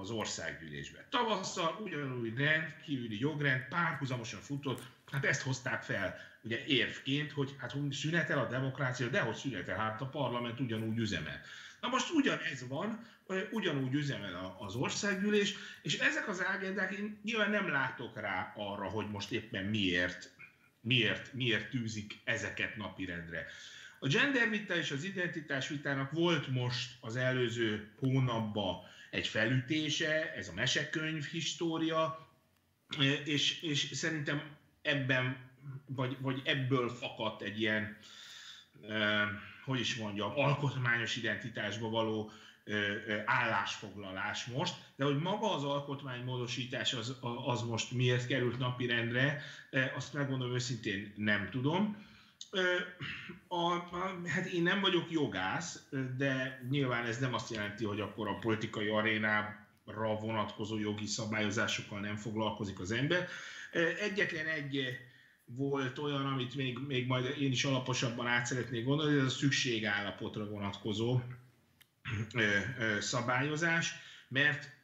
[0.00, 1.06] az országgyűlésbe.
[1.10, 8.38] Tavasszal ugyanúgy rendkívüli jogrend párhuzamosan futott, hát ezt hozták fel ugye érvként, hogy hát szünetel
[8.38, 11.40] a demokrácia, de hogy szünetel, hát a parlament ugyanúgy üzemel.
[11.80, 13.06] Na most ugyanez van,
[13.50, 19.10] ugyanúgy üzemel az országgyűlés, és ezek az agendák, én nyilván nem látok rá arra, hogy
[19.10, 20.30] most éppen miért,
[20.80, 23.46] miért, miért tűzik ezeket napirendre.
[23.98, 28.80] A gender vita és az identitás vitának volt most az előző hónapban
[29.12, 32.28] egy felütése, ez a mesekönyv história,
[33.24, 35.50] és, és szerintem ebben,
[35.86, 37.98] vagy, vagy ebből fakadt egy ilyen,
[39.64, 42.30] hogy is mondjam, alkotmányos identitásba való
[43.24, 49.42] állásfoglalás most, de hogy maga az alkotmánymódosítás az, az most miért került napirendre,
[49.94, 52.10] azt megmondom őszintén nem tudom.
[53.48, 53.88] A, a,
[54.26, 58.88] hát én nem vagyok jogász, de nyilván ez nem azt jelenti, hogy akkor a politikai
[58.88, 63.28] arénára vonatkozó jogi szabályozásokkal nem foglalkozik az ember.
[64.00, 64.98] Egyetlen egy
[65.44, 70.48] volt olyan, amit még, még majd én is alaposabban át szeretnék gondolni, ez a szükségállapotra
[70.48, 71.20] vonatkozó
[73.00, 73.92] szabályozás,
[74.28, 74.81] mert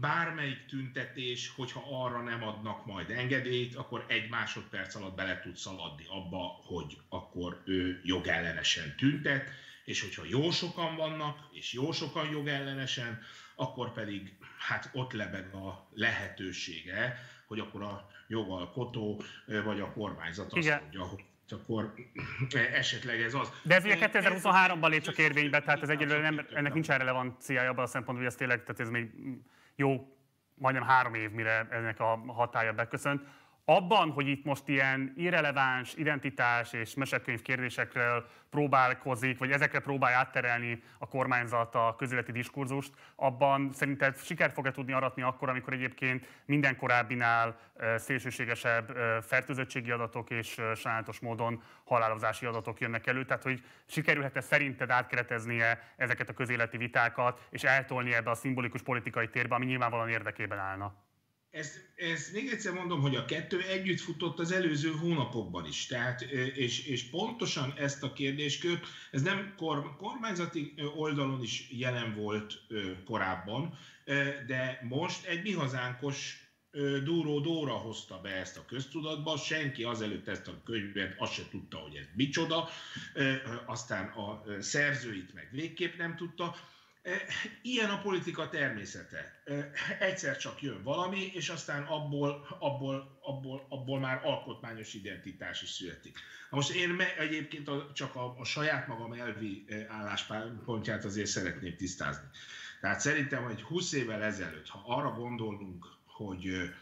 [0.00, 6.04] bármelyik tüntetés, hogyha arra nem adnak majd engedélyt, akkor egy másodperc alatt bele tud szaladni
[6.08, 9.48] abba, hogy akkor ő jogellenesen tüntet,
[9.84, 13.22] és hogyha jó sokan vannak, és jó sokan jogellenesen,
[13.54, 19.22] akkor pedig hát ott lebeg a lehetősége, hogy akkor a jogalkotó
[19.64, 20.80] vagy a kormányzat azt Igen.
[20.80, 21.94] mondja, hogy akkor
[22.72, 23.52] esetleg ez az.
[23.62, 27.84] De ez ugye 2023-ban lép csak érvénybe, tehát ez egyelőre nem, ennek nincs relevanciája abban
[27.84, 29.10] a szempontból, hogy ez tényleg, tehát ez még
[29.80, 30.06] jó,
[30.54, 33.22] majdnem három év, mire ennek a hatája beköszönt.
[33.64, 40.82] Abban, hogy itt most ilyen irreleváns identitás és mesekönyv kérdésekről próbálkozik, vagy ezekre próbálja átterelni
[40.98, 46.76] a kormányzat a közéleti diskurzust, abban szerinted sikert fog-e tudni aratni akkor, amikor egyébként minden
[46.76, 47.58] korábbinál
[47.96, 55.92] szélsőségesebb fertőzöttségi adatok és sajátos módon halálozási adatok jönnek elő, tehát hogy sikerülhet-e szerinted átkereteznie
[55.96, 60.94] ezeket a közéleti vitákat, és eltolni ebbe a szimbolikus politikai térbe, ami nyilvánvalóan érdekében állna?
[61.50, 65.86] Ezt, ezt még egyszer mondom, hogy a kettő együtt futott az előző hónapokban is.
[65.86, 66.22] Tehát,
[66.54, 72.54] és, és pontosan ezt a kérdéskört, ez nem kor, kormányzati oldalon is jelen volt
[73.04, 73.78] korábban,
[74.46, 76.44] de most egy mi hazánkos
[77.04, 81.78] Dúró Dóra hozta be ezt a köztudatba, senki azelőtt ezt a könyvet azt se tudta,
[81.78, 82.68] hogy ez micsoda,
[83.66, 86.56] aztán a szerzőit meg végképp nem tudta.
[87.62, 89.42] Ilyen a politika természete.
[89.98, 96.18] Egyszer csak jön valami, és aztán abból, abból, abból, abból már alkotmányos identitás is születik.
[96.50, 102.28] Most én egyébként a, csak a, a saját magam elvi álláspontját azért szeretném tisztázni.
[102.80, 106.74] Tehát szerintem, hogy 20 évvel ezelőtt, ha arra gondolunk, hogy,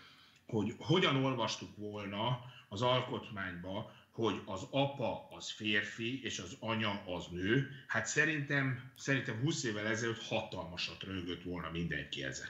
[0.47, 7.27] hogy hogyan olvastuk volna az alkotmányba, hogy az apa az férfi, és az anya az
[7.31, 12.49] nő, hát szerintem, szerintem 20 évvel ezelőtt hatalmasat rögött volna mindenki ezen.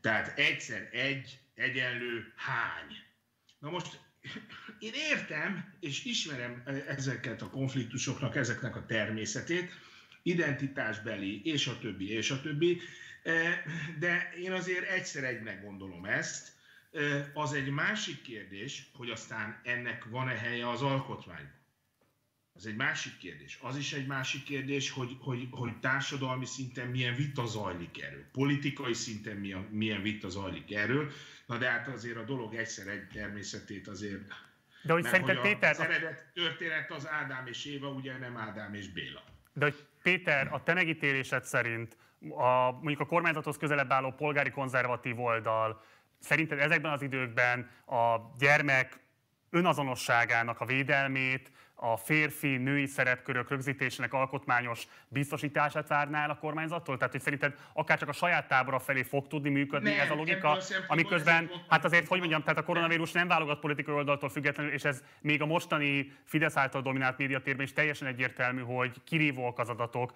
[0.00, 2.96] Tehát egyszer egy, egyenlő hány.
[3.58, 4.00] Na most
[4.78, 9.70] én értem, és ismerem ezeket a konfliktusoknak, ezeknek a természetét,
[10.22, 12.80] identitásbeli, és a többi, és a többi,
[13.98, 16.52] de én azért egyszer egynek gondolom ezt.
[17.32, 21.62] Az egy másik kérdés, hogy aztán ennek van-e helye az alkotmányban.
[22.56, 23.58] Az egy másik kérdés.
[23.62, 28.92] Az is egy másik kérdés, hogy, hogy, hogy társadalmi szinten milyen vita zajlik erről, politikai
[28.92, 31.10] szinten milyen, milyen vita zajlik erről.
[31.46, 34.22] Na de hát azért a dolog egyszer egy természetét azért...
[34.82, 35.70] De hogy szerinted Péter...
[35.70, 39.24] Az eredet történet az Ádám és Éva, ugye nem Ádám és Béla.
[39.52, 41.96] De hogy Péter, a te megítélésed szerint
[42.30, 45.84] a, mondjuk a kormányzathoz közelebb álló polgári konzervatív oldal,
[46.24, 49.00] szerinted ezekben az időkben a gyermek
[49.50, 56.96] önazonosságának a védelmét, a férfi-női szerepkörök rögzítésének alkotmányos biztosítását várnál a kormányzattól?
[56.96, 60.14] Tehát, hogy szerinted akár csak a saját tábora felé fog tudni működni nem, ez a
[60.14, 64.84] logika, amiközben, hát azért, hogy mondjam, tehát a koronavírus nem válogat politikai oldaltól függetlenül, és
[64.84, 70.12] ez még a mostani Fidesz által dominált médiatérben is teljesen egyértelmű, hogy kirívók az adatok,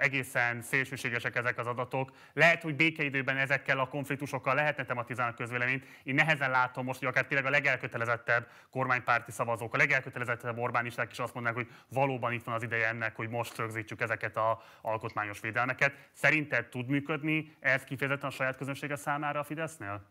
[0.00, 2.12] egészen szélsőségesek ezek az adatok.
[2.32, 5.84] Lehet, hogy békeidőben ezekkel a konfliktusokkal lehetne tematizálni a közvéleményt.
[6.02, 10.96] Én nehezen látom most, hogy akár tényleg a legelkötelezettebb kormánypárti szavazók, a legelkötelezettebb Orbán is
[11.10, 14.62] is azt mondanák, hogy valóban itt van az ideje ennek, hogy most rögzítsük ezeket a
[14.82, 15.94] alkotmányos védelmeket.
[16.12, 20.06] Szerinted tud működni ez kifejezetten a saját közönsége számára a Fidesznél?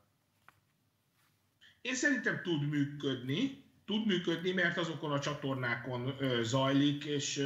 [1.81, 7.43] Én szerintem tud működni, tud működni, mert azokon a csatornákon zajlik, és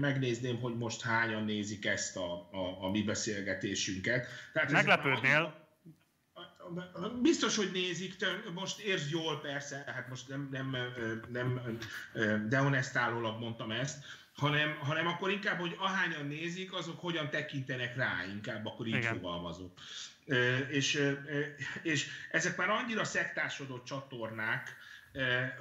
[0.00, 4.26] megnézném, hogy most hányan nézik ezt a, a, a mi beszélgetésünket.
[4.52, 5.67] Tehát Meglepődnél?
[7.22, 8.16] Biztos, hogy nézik,
[8.54, 10.76] most értsd jól persze, hát most nem, nem,
[11.28, 11.78] nem
[12.48, 14.04] dehonestálólag mondtam ezt,
[14.38, 19.14] hanem, hanem akkor inkább, hogy ahányan nézik, azok hogyan tekintenek rá, inkább akkor így Igen.
[19.14, 19.72] fogalmazok.
[20.70, 21.14] És,
[21.82, 24.76] és ezek már annyira szektásodott csatornák,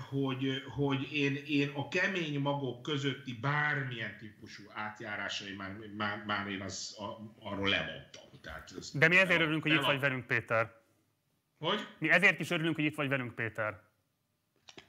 [0.10, 6.62] hogy, hogy én, én a kemény magok közötti bármilyen típusú átjárásai már, már, már én
[6.62, 7.04] az, a,
[7.48, 8.24] arról lemondtam.
[8.42, 10.86] Tehát De mi ezért örülünk, hogy itt vagy velünk, Péter.
[11.60, 11.88] Hogy?
[11.98, 13.80] Mi ezért is örülünk, hogy itt vagy velünk, Péter.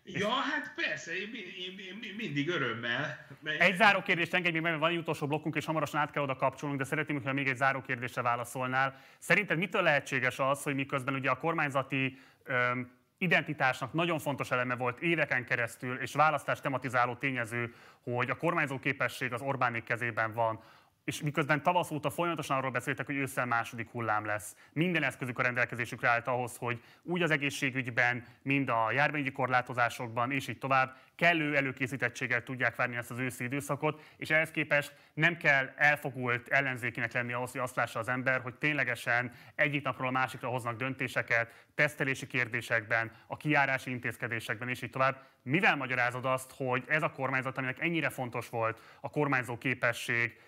[0.05, 3.27] Ja, hát persze, én, én, én mindig örömmel.
[3.59, 6.37] Egy záró kérdést engedj még, mert van egy utolsó blokkunk, és hamarosan át kell oda
[6.37, 9.01] kapcsolnunk, de szeretném, hogy még egy záró kérdésre válaszolnál.
[9.19, 15.01] Szerinted mitől lehetséges az, hogy miközben ugye a kormányzati öm, identitásnak nagyon fontos eleme volt
[15.01, 20.63] éveken keresztül, és választás tematizáló tényező, hogy a kormányzó képesség az Orbánék kezében van,
[21.09, 24.57] és miközben tavasz óta folyamatosan arról beszéltek, hogy ősszel második hullám lesz.
[24.73, 30.49] Minden eszközük a rendelkezésükre állt ahhoz, hogy úgy az egészségügyben, mind a járványügyi korlátozásokban, és
[30.49, 35.73] így tovább kellő előkészítettséggel tudják várni ezt az őszi időszakot, és ehhez képest nem kell
[35.77, 40.49] elfogult ellenzékinek lenni ahhoz, hogy azt lássa az ember, hogy ténylegesen egyik napról a másikra
[40.49, 45.27] hoznak döntéseket, tesztelési kérdésekben, a kiárási intézkedésekben, és így tovább.
[45.43, 50.41] Mivel magyarázod azt, hogy ez a kormányzat, aminek ennyire fontos volt a kormányzó képesség,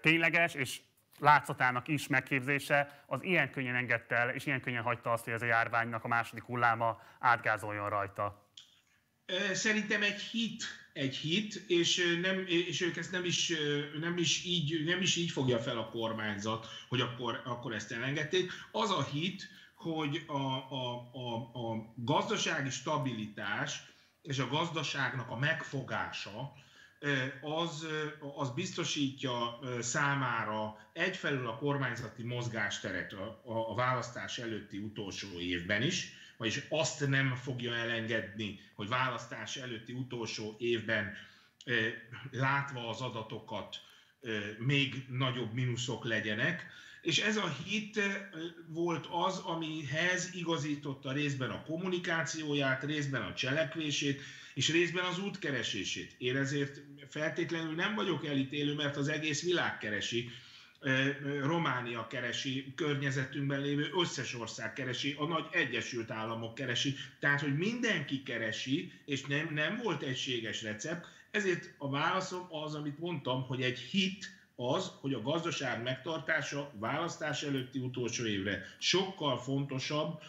[0.00, 0.80] tényleges és
[1.18, 5.42] látszatának is megképzése, az ilyen könnyen engedte el, és ilyen könnyen hagyta azt, hogy ez
[5.42, 8.48] a járványnak a második hulláma átgázoljon rajta.
[9.52, 13.52] Szerintem egy hit, egy hit, és, nem, és ők ezt nem is,
[14.00, 18.52] nem, is így, nem is így fogja fel a kormányzat, hogy akkor, akkor ezt elengedték.
[18.72, 23.82] Az a hit, hogy a, a, a, a gazdasági stabilitás
[24.22, 26.52] és a gazdaságnak a megfogása
[27.40, 27.86] az,
[28.36, 33.40] az biztosítja számára egyfelől a kormányzati mozgásteret a,
[33.70, 40.56] a választás előtti utolsó évben is, vagyis azt nem fogja elengedni, hogy választás előtti utolsó
[40.58, 41.14] évben
[42.30, 43.76] látva az adatokat
[44.58, 46.66] még nagyobb mínuszok legyenek.
[47.02, 48.00] És ez a hit
[48.66, 54.22] volt az, amihez igazította részben a kommunikációját, részben a cselekvését,
[54.54, 56.14] és részben az útkeresését.
[56.18, 60.30] Én ezért feltétlenül nem vagyok elítélő, mert az egész világ keresi
[61.42, 68.22] Románia keresi, környezetünkben lévő összes ország keresi, a nagy Egyesült Államok keresi, tehát, hogy mindenki
[68.22, 73.78] keresi, és nem, nem volt egységes recept, ezért a válaszom az, amit mondtam, hogy egy
[73.78, 80.20] hit az, hogy a gazdaság megtartása választás előtti utolsó évre sokkal fontosabb,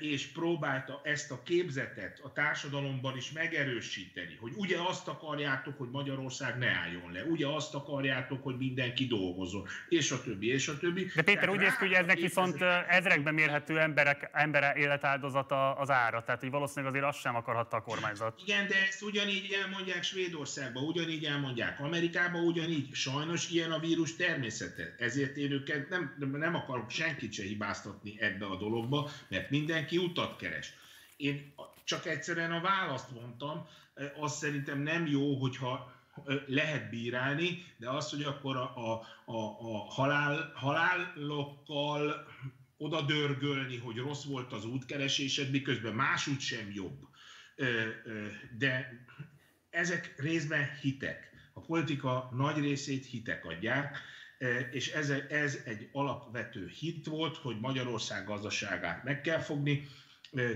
[0.00, 6.58] és próbálta ezt a képzetet a társadalomban is megerősíteni, hogy ugye azt akarjátok, hogy Magyarország
[6.58, 11.10] ne álljon le, ugye azt akarjátok, hogy mindenki dolgozzon, és a többi, és a többi.
[11.14, 16.22] De Péter, úgy néz ki, hogy eznek viszont ezrekben mérhető emberek, embere életáldozata az ára,
[16.24, 18.40] tehát hogy valószínűleg azért azt sem akarhatta a kormányzat.
[18.44, 22.94] Igen, de ezt ugyanígy elmondják Svédországban, ugyanígy elmondják Amerikában, ugyanígy.
[22.94, 24.94] Sajnos ilyen a vírus természete.
[24.98, 30.36] Ezért én őket nem, nem akarok senkit se hibáztatni ebbe a dologba, mert mindenki utat
[30.36, 30.72] keres.
[31.16, 31.54] Én
[31.84, 33.66] csak egyszerűen a választ mondtam,
[34.16, 35.94] azt szerintem nem jó, hogyha
[36.46, 42.26] lehet bírálni, de az, hogy akkor a, a, a, a halál, halálokkal
[42.76, 47.08] oda dörgölni, hogy rossz volt az útkeresésed, miközben másút sem jobb.
[48.58, 49.04] De
[49.70, 51.30] ezek részben hitek.
[51.52, 53.98] A politika nagy részét hitek adják,
[54.70, 59.88] és ez, ez egy alapvető hit volt, hogy Magyarország gazdaságát meg kell fogni,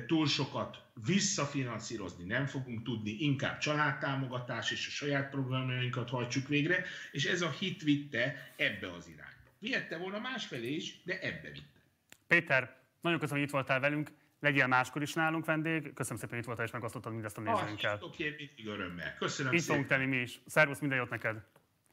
[0.07, 7.25] túl sokat visszafinanszírozni nem fogunk tudni, inkább családtámogatás és a saját programjainkat hajtsuk végre, és
[7.25, 9.29] ez a hit vitte ebbe az irányba.
[9.59, 11.81] Vihette volna másfelé is, de ebbe vitte.
[12.27, 14.11] Péter, nagyon köszönöm, hogy itt voltál velünk.
[14.41, 15.93] Legyél máskor is nálunk vendég.
[15.93, 17.95] Köszönöm szépen, hogy itt voltál és megosztottad mindezt a nézőinkkel.
[17.95, 19.17] Ah, oké, mindig örömmel.
[19.19, 20.41] Köszönöm Itt fogunk tenni mi is.
[20.47, 21.37] Szervusz, minden jót neked.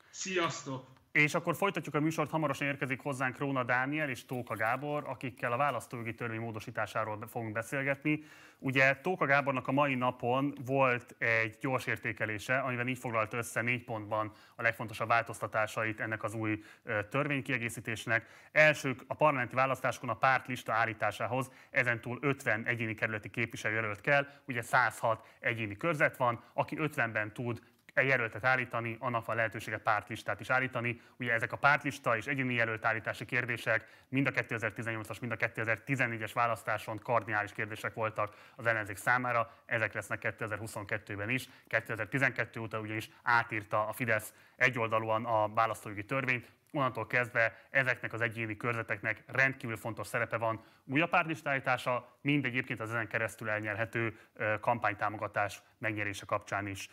[0.09, 0.96] Sziasztok!
[1.17, 5.57] És akkor folytatjuk a műsort, hamarosan érkezik hozzánk Róna Dániel és Tóka Gábor, akikkel a
[5.57, 8.23] választójogi törvény módosításáról fogunk beszélgetni.
[8.59, 13.83] Ugye Tóka Gábornak a mai napon volt egy gyors értékelése, amiben így foglalt össze négy
[13.83, 16.63] pontban a legfontosabb változtatásait ennek az új
[17.09, 18.27] törvénykiegészítésnek.
[18.51, 24.61] Elsők a parlamenti választáskon a párt lista állításához ezentúl 50 egyéni kerületi képviselőjelölt kell, ugye
[24.61, 27.61] 106 egyéni körzet van, aki 50-ben tud
[28.05, 31.01] jelöltet állítani, annak van lehetősége pártlistát is állítani.
[31.19, 36.31] Ugye ezek a pártlista és egyéni jelölt állítási kérdések mind a 2018-as, mind a 2014-es
[36.33, 41.49] választáson kardinális kérdések voltak az ellenzék számára, ezek lesznek 2022-ben is.
[41.67, 48.57] 2012 óta ugyanis átírta a Fidesz egyoldalúan a választójogi törvényt, onnantól kezdve ezeknek az egyéni
[48.57, 54.19] körzeteknek rendkívül fontos szerepe van új a pártlistállítása, mind egyébként az ezen keresztül elnyerhető
[54.59, 56.89] kampánytámogatás megnyerése kapcsán is.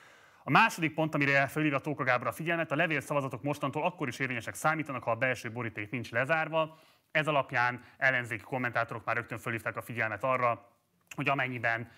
[0.47, 4.55] A második pont, amire fölhívja Tóka Gábor a figyelmet, a levélszavazatok mostantól akkor is érvényesek
[4.55, 6.78] számítanak, ha a belső boríték nincs lezárva.
[7.11, 10.68] Ez alapján ellenzéki kommentátorok már rögtön fölhívták a figyelmet arra,
[11.15, 11.91] hogy amennyiben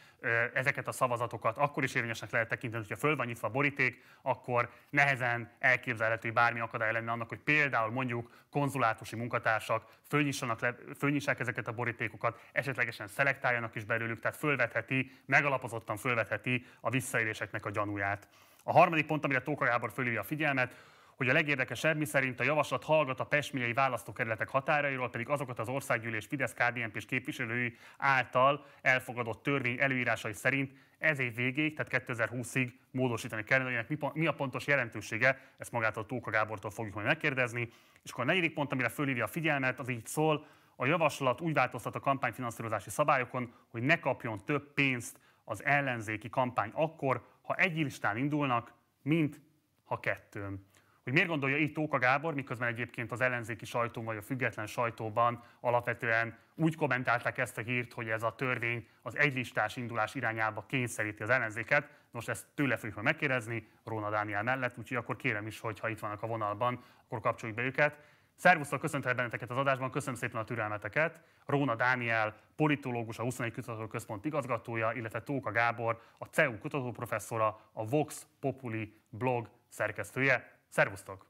[0.55, 4.71] ezeket a szavazatokat akkor is érvényesnek lehet tekinteni, hogyha föl van nyitva a boríték, akkor
[4.91, 11.41] nehezen elképzelhető, hogy bármi akadály lenne annak, hogy például mondjuk konzulátusi munkatársak fölnyissanak le, fölnyissák
[11.41, 18.29] ezeket a borítékokat, esetlegesen szelektáljanak is belőlük, tehát fölvetheti, megalapozottan fölvetheti a visszaéléseknek a gyanúját.
[18.65, 20.75] A harmadik pont, amire Tóka Gábor fölhívja a figyelmet,
[21.17, 26.27] hogy a legérdekesebb, miszerint a javaslat hallgat a Pestmegyei választókerületek határairól, pedig azokat az országgyűlés
[26.27, 33.45] Fidesz KDNP és képviselői által elfogadott törvény előírásai szerint ez év végéig, tehát 2020-ig módosítani
[33.45, 37.69] kellene, hogy mi a pontos jelentősége, ezt magától Tóka Gábortól fogjuk majd megkérdezni.
[38.03, 40.47] És akkor a negyedik pont, amire fölhívja a figyelmet, az így szól,
[40.77, 46.71] a javaslat úgy változtat a kampányfinanszírozási szabályokon, hogy ne kapjon több pénzt az ellenzéki kampány
[46.75, 49.41] akkor, ha egy listán indulnak, mint
[49.85, 50.67] ha kettőn
[51.07, 55.43] hogy miért gondolja így Tóka Gábor, miközben egyébként az ellenzéki sajtó vagy a független sajtóban
[55.61, 61.23] alapvetően úgy kommentálták ezt a hírt, hogy ez a törvény az egylistás indulás irányába kényszeríti
[61.23, 61.91] az ellenzéket.
[62.11, 65.99] Most ezt tőle fogjuk megkérdezni, Róna Dániel mellett, úgyhogy akkor kérem is, hogy ha itt
[65.99, 67.99] vannak a vonalban, akkor kapcsoljuk be őket.
[68.37, 71.21] Szervusztok, köszöntelek benneteket az adásban, köszönöm szépen a türelmeteket.
[71.45, 78.27] Róna Dániel, politológus, a 21 Kutatóközpont igazgatója, illetve Tóka Gábor, a CEU kutatóprofesszora, a Vox
[78.41, 80.56] Populi blog szerkesztője.
[80.69, 81.27] Szervusztok!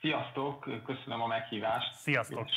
[0.00, 1.94] Sziasztok, köszönöm a meghívást.
[1.94, 2.48] Sziasztok!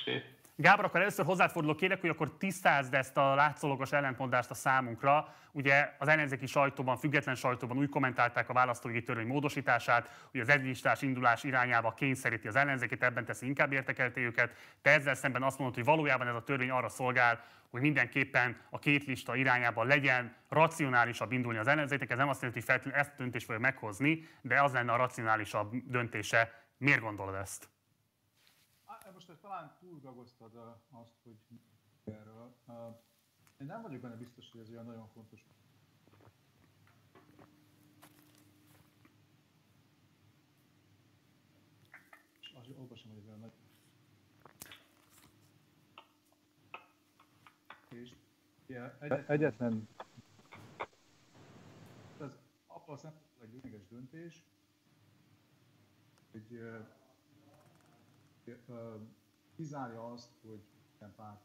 [0.61, 5.33] Gábor, akkor először hozzáfordulok, kérek, hogy akkor tisztázd ezt a látszólagos ellentmondást a számunkra.
[5.51, 11.01] Ugye az ellenzéki sajtóban, független sajtóban úgy kommentálták a választói törvény módosítását, hogy az egylistás
[11.01, 14.51] indulás irányába kényszeríti az ellenzékét, ebben teszi inkább értekelté őket.
[14.81, 18.79] Te ezzel szemben azt mondod, hogy valójában ez a törvény arra szolgál, hogy mindenképpen a
[18.79, 22.09] két lista irányában legyen racionálisabb indulni az ellenzéknek.
[22.09, 25.73] Ez nem azt jelenti, hogy ezt a döntést fogja meghozni, de az lenne a racionálisabb
[25.85, 26.51] döntése.
[26.77, 27.69] Miért gondolod ezt?
[29.49, 30.55] Talán túlragoztad
[30.89, 31.37] azt, hogy
[32.03, 32.55] erről.
[33.57, 35.45] Én nem vagyok benne biztos, hogy ez olyan nagyon fontos.
[42.39, 43.51] És azt olvasom, hogy ez olyan nagy...
[47.89, 48.15] És
[49.27, 49.87] egyetlen
[52.19, 52.37] ez
[52.67, 54.43] abban a szempontból egy lényeges döntés,
[56.31, 56.61] hogy
[59.59, 60.59] kizárja azt, hogy
[60.99, 61.39] nem párt.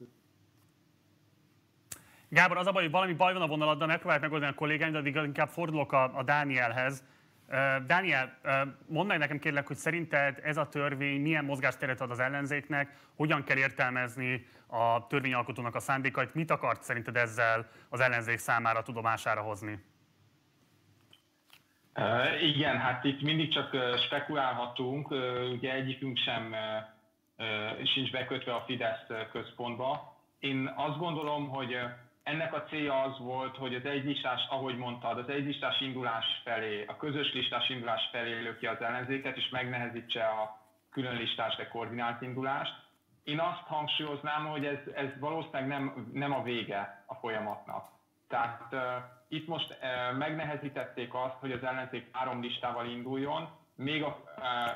[2.29, 4.99] Gábor, az a baj, hogy valami baj van a vonaladdal, megpróbálják megoldani a kollégány, de
[4.99, 7.05] addig inkább fordulok a, a Dánielhez.
[7.49, 8.53] Uh, Dániel, uh,
[8.87, 13.45] mondd meg nekem kérlek, hogy szerinted ez a törvény milyen mozgásteret ad az ellenzéknek, hogyan
[13.45, 19.85] kell értelmezni a törvényalkotónak a szándékait, mit akart szerinted ezzel az ellenzék számára tudomására hozni?
[21.95, 26.93] Uh, igen, hát itt mindig csak spekulálhatunk, uh, ugye egyikünk sem uh,
[27.95, 30.17] sincs bekötve a Fidesz központba.
[30.39, 31.77] Én azt gondolom, hogy
[32.23, 36.97] ennek a célja az volt, hogy az egylistás, ahogy mondtad, az egylistás indulás felé, a
[36.97, 40.61] közös listás indulás felé löki az ellenzéket, és megnehezítse a
[40.91, 42.83] külön listás, de koordinált indulást.
[43.25, 47.89] Én azt hangsúlyoznám, hogy ez, ez valószínűleg nem, nem a vége a folyamatnak.
[48.29, 48.81] Tehát uh,
[49.29, 54.23] itt most uh, megnehezítették azt, hogy az ellenzék három listával induljon, még a,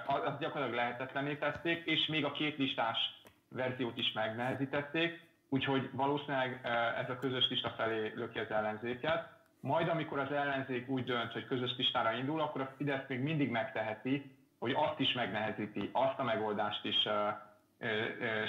[0.06, 6.60] azt gyakorlatilag lehetetlené tették, és még a két listás verziót is megnehezítették, úgyhogy valószínűleg
[6.98, 9.36] ez a közös lista felé löki az ellenzéket.
[9.60, 13.50] Majd amikor az ellenzék úgy dönt, hogy közös listára indul, akkor a Fidesz még mindig
[13.50, 17.08] megteheti, hogy azt is megnehezíti, azt a megoldást is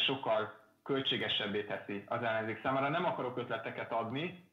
[0.06, 2.90] sokkal költségesebbé teszi az ellenzék számára.
[2.90, 4.44] Nem akarok ötleteket adni,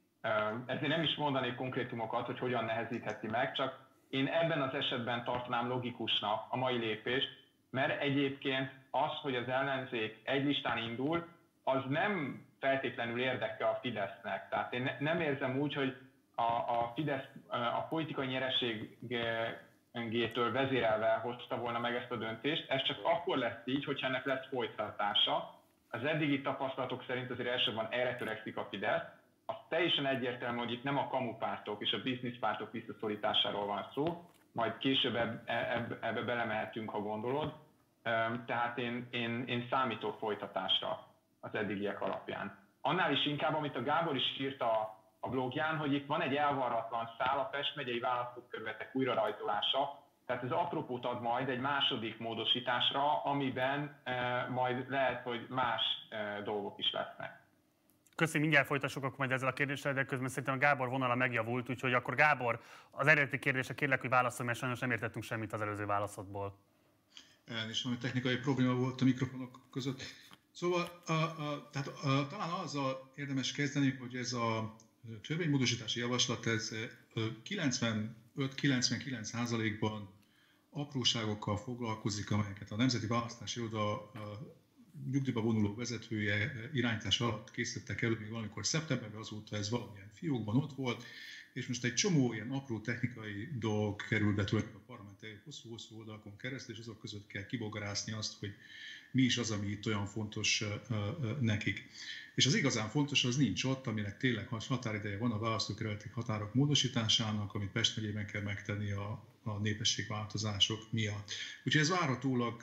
[0.66, 5.68] ezért nem is mondanék konkrétumokat, hogy hogyan nehezítheti meg, csak én ebben az esetben tartanám
[5.68, 7.28] logikusnak a mai lépést,
[7.70, 11.26] mert egyébként az, hogy az ellenzék egy listán indul,
[11.64, 14.48] az nem feltétlenül érdeke a Fidesznek.
[14.48, 15.96] Tehát én nem érzem úgy, hogy
[16.34, 22.70] a, a Fidesz a politikai nyereségétől vezérelve hozta volna meg ezt a döntést.
[22.70, 25.54] Ez csak akkor lesz így, hogyha ennek lesz folytatása.
[25.90, 29.02] Az eddigi tapasztalatok szerint azért elsősorban erre törekszik a Fidesz,
[29.46, 34.78] az teljesen egyértelmű, hogy itt nem a kamupártok és a bizniszpártok visszaszorításáról van szó, majd
[34.78, 37.52] később ebbe, ebbe, ebbe belemehetünk, ha gondolod.
[38.46, 41.06] Tehát én, én, én számítok folytatásra
[41.40, 42.58] az eddigiek alapján.
[42.80, 46.34] Annál is inkább, amit a Gábor is írt a, a blogján, hogy itt van egy
[46.34, 53.22] elvarratlan szál, a Pest megyei választókörvetek újrarajzolása, tehát ez apropót ad majd egy második módosításra,
[53.22, 57.45] amiben e, majd lehet, hogy más e, dolgok is lesznek.
[58.16, 61.70] Köszönöm, mindjárt folytassuk akkor majd ezzel a kérdéssel, de közben szerintem a Gábor vonala megjavult,
[61.70, 62.60] úgyhogy akkor Gábor,
[62.90, 66.58] az eredeti kérdésre kérlek, hogy válaszolj, mert sajnos nem értettünk semmit az előző válaszodból.
[67.44, 70.02] Elnézést, hogy technikai probléma volt a mikrofonok között.
[70.52, 74.76] Szóval a, a, tehát a, talán azzal érdemes kezdeni, hogy ez a
[75.22, 76.74] törvénymódosítási javaslat, ez
[77.14, 80.08] 95-99%-ban
[80.70, 84.10] apróságokkal foglalkozik, amelyeket a Nemzeti Választási Oda
[85.10, 90.72] nyugdíjba vonuló vezetője irányítás alatt készítettek elő még valamikor szeptemberben, azóta ez valamilyen fiókban ott
[90.72, 91.04] volt,
[91.52, 96.36] és most egy csomó ilyen apró technikai dolog kerül be tulajdonképpen a parlament hosszú-hosszú oldalakon
[96.36, 98.54] keresztül, és azok között kell kibogarászni azt, hogy
[99.10, 100.64] mi is az, ami itt olyan fontos
[101.40, 101.88] nekik.
[102.34, 107.54] És az igazán fontos, az nincs ott, aminek tényleg határideje van a választókerületi határok módosításának,
[107.54, 111.32] amit Pest megyében kell megtenni a, a népességváltozások miatt.
[111.64, 112.60] Úgyhogy ez várhatólag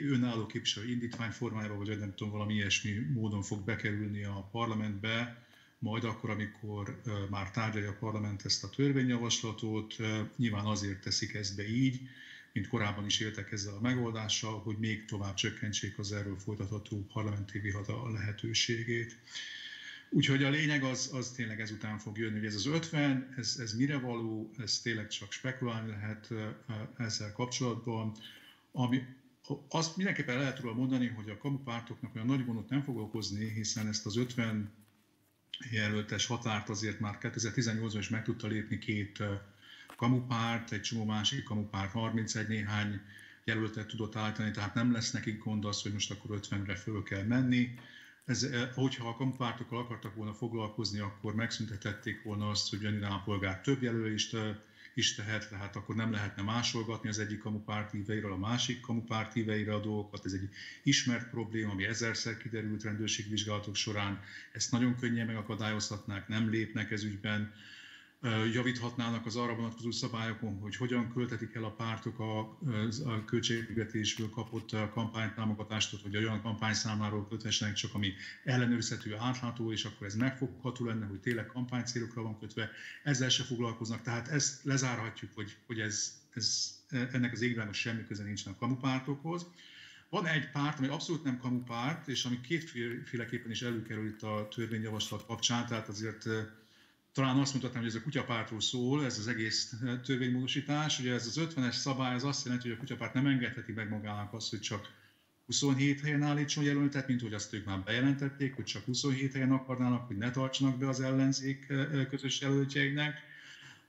[0.00, 5.46] önálló képviselő indítvány formájában, vagy nem tudom, valami ilyesmi módon fog bekerülni a parlamentbe,
[5.78, 9.96] majd akkor, amikor már tárgyalja a parlament ezt a törvényjavaslatot,
[10.36, 12.00] nyilván azért teszik ezt be így,
[12.52, 17.58] mint korábban is éltek ezzel a megoldással, hogy még tovább csökkentsék az erről folytatható parlamenti
[17.58, 19.16] vihata lehetőségét.
[20.10, 23.76] Úgyhogy a lényeg az, az tényleg ezután fog jönni, hogy ez az 50, ez, ez
[23.76, 26.28] mire való, ez tényleg csak spekulálni lehet
[26.96, 28.12] ezzel kapcsolatban.
[28.72, 29.02] Ami,
[29.68, 33.88] azt mindenképpen lehet róla mondani, hogy a kamupártoknak olyan nagy gondot nem fog okozni, hiszen
[33.88, 34.72] ezt az 50
[35.70, 39.22] jelöltes határt azért már 2018-ban is meg tudta lépni két
[39.96, 43.00] kamupárt, egy csomó másik kamupárt, 31 néhány
[43.44, 47.22] jelöltet tudott állítani, tehát nem lesz nekik gond az, hogy most akkor 50-re föl kell
[47.22, 47.74] menni.
[48.24, 53.82] Ez, hogyha a kampártokkal akartak volna foglalkozni, akkor megszüntetették volna azt, hogy Janina állampolgár több
[53.82, 54.36] jelölést
[54.94, 59.74] is tehet, tehát akkor nem lehetne másolgatni az egyik kamupárt híveiről a másik kamupárt híveire
[59.74, 60.24] a dolgokat.
[60.24, 60.48] Ez egy
[60.82, 64.20] ismert probléma, ami ezerszer kiderült rendőrségvizsgálatok során.
[64.52, 67.52] Ezt nagyon könnyen megakadályozhatnák, nem lépnek ez ügyben
[68.52, 72.38] javíthatnának az arra vonatkozó szabályokon, hogy hogyan költetik el a pártok a,
[73.04, 78.12] a költségvetésből kapott kampánytámogatást, hogy olyan kampányszámláról köthessenek csak, ami
[78.44, 82.70] ellenőrizhető, átlátható, és akkor ez megfogható lenne, hogy tényleg kampánycélokra van kötve.
[83.02, 88.22] Ezzel se foglalkoznak, tehát ezt lezárhatjuk, hogy, hogy ez, ez, ennek az égvilágos semmi köze
[88.22, 89.46] nincsen a kamupártokhoz.
[90.08, 95.66] Van egy párt, ami abszolút nem kamupárt, és ami kétféleképpen is előkerül a törvényjavaslat kapcsán,
[95.66, 96.24] tehát azért
[97.12, 100.98] talán azt mutatnám, hogy ez a kutyapártról szól, ez az egész törvénymódosítás.
[100.98, 104.32] Ugye ez az 50-es szabály az azt jelenti, hogy a kutyapárt nem engedheti meg magának
[104.32, 104.90] azt, hogy csak
[105.46, 110.06] 27 helyen állítson jelöltet, mint hogy azt ők már bejelentették, hogy csak 27 helyen akarnának,
[110.06, 111.72] hogy ne tartsanak be az ellenzék
[112.10, 113.30] közös jelöltjeinek.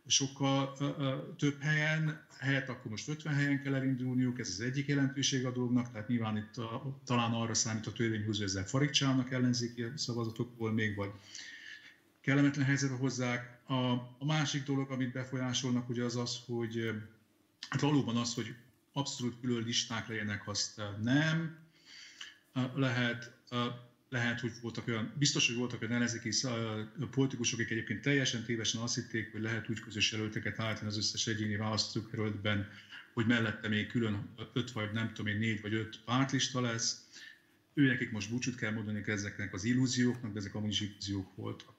[0.07, 0.77] Sokkal
[1.37, 5.91] több helyen, helyett akkor most 50 helyen kell elindulniuk, ez az egyik jelentőség a dolognak,
[5.91, 10.95] tehát nyilván itt a, talán arra számít a törvényhúzó, hogy ezzel farigcsálnak ellenzéki szavazatokból még,
[10.95, 11.11] vagy
[12.23, 13.59] kellemetlen helyzetbe hozzák.
[13.67, 13.73] A,
[14.19, 16.91] a másik dolog, amit befolyásolnak, ugye az az, hogy
[17.69, 18.55] hát valóban az, hogy
[18.93, 21.57] abszolút külön listák legyenek, azt nem.
[22.75, 23.31] Lehet,
[24.09, 26.29] lehet, hogy voltak olyan, biztos, hogy voltak olyan ellenzéki
[27.11, 31.27] politikusok, akik egyébként teljesen tévesen azt hitték, hogy lehet úgy közös jelölteket állítani az összes
[31.27, 32.69] egyéni választókerületben,
[33.13, 37.07] hogy mellette még külön öt vagy nem tudom én, négy vagy öt pártlista lesz.
[37.73, 41.73] Ő nekik most búcsút kell mondani ezeknek az illúzióknak, de ezek amúgy is illúziók voltak.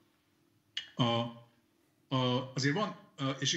[0.94, 1.04] A,
[2.16, 2.96] a, azért van,
[3.38, 3.52] és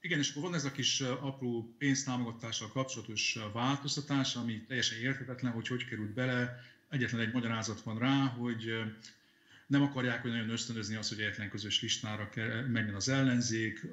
[0.00, 5.68] igen, és akkor van ez a kis apró pénztámogatással kapcsolatos változtatás, ami teljesen érthetetlen, hogy
[5.68, 6.60] hogy került bele.
[6.90, 8.72] Egyetlen egy magyarázat van rá, hogy
[9.66, 12.30] nem akarják hogy nagyon ösztönözni azt, hogy egyetlen közös listára
[12.68, 13.86] menjen az ellenzék.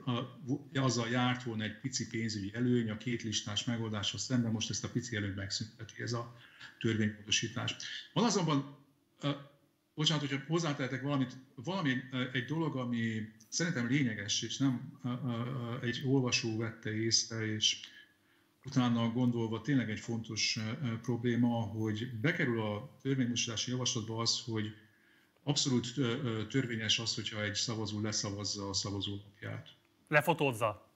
[0.74, 4.90] Azzal járt volna egy pici pénzügyi előny a két listás megoldáshoz szemben, most ezt a
[4.90, 6.36] pici előnyt megszünteti ez a
[6.80, 7.76] törvénymódosítás.
[8.14, 8.78] Van azonban
[9.96, 11.94] bocsánat, hogyha hozzátehetek valamit, valami
[12.34, 15.00] egy dolog, ami szerintem lényeges, és nem
[15.82, 17.80] egy olvasó vette észre, és
[18.66, 20.60] utána gondolva tényleg egy fontos
[21.02, 24.76] probléma, hogy bekerül a törvénymosítási javaslatba az, hogy
[25.44, 25.94] abszolút
[26.50, 29.70] törvényes az, hogyha egy szavazó leszavazza a szavazólapját.
[30.08, 30.90] Lefotózza?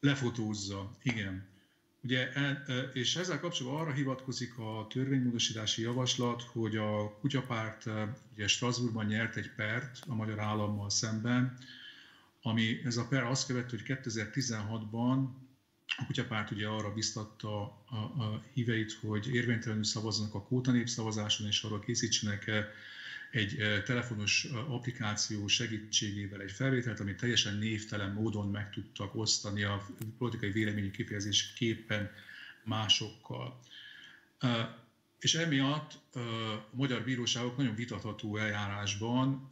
[0.00, 1.54] Lefotózza, igen.
[2.06, 8.16] Ugye, e, e, és ezzel kapcsolatban arra hivatkozik a törvénymódosítási javaslat, hogy a kutyapárt e,
[8.34, 11.58] ugye Strasbourgban nyert egy pert a magyar állammal szemben,
[12.42, 15.28] ami ez a per azt követő, hogy 2016-ban
[15.96, 21.62] a kutyapárt ugye arra biztatta a, a híveit, hogy érvénytelenül szavazzanak a kóta népszavazáson, és
[21.62, 22.50] arra készítsenek
[23.36, 29.86] egy telefonos applikáció segítségével egy felvételt, amit teljesen névtelen módon meg tudtak osztani a
[30.18, 32.10] politikai véleményi kifejezés képen
[32.64, 33.60] másokkal.
[35.18, 36.20] És emiatt a
[36.70, 39.48] magyar bíróságok nagyon vitatható eljárásban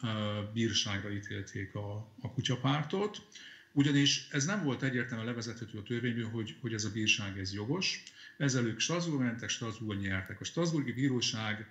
[0.53, 3.27] bírságra ítélték a, a kutyapártot,
[3.73, 8.03] ugyanis ez nem volt egyértelműen levezethető a törvényből, hogy, hogy ez a bírság ez jogos.
[8.37, 10.41] Ezzel ők Strasbourg mentek, Strasbourg nyertek.
[10.41, 11.67] A Strasbourgi Bíróság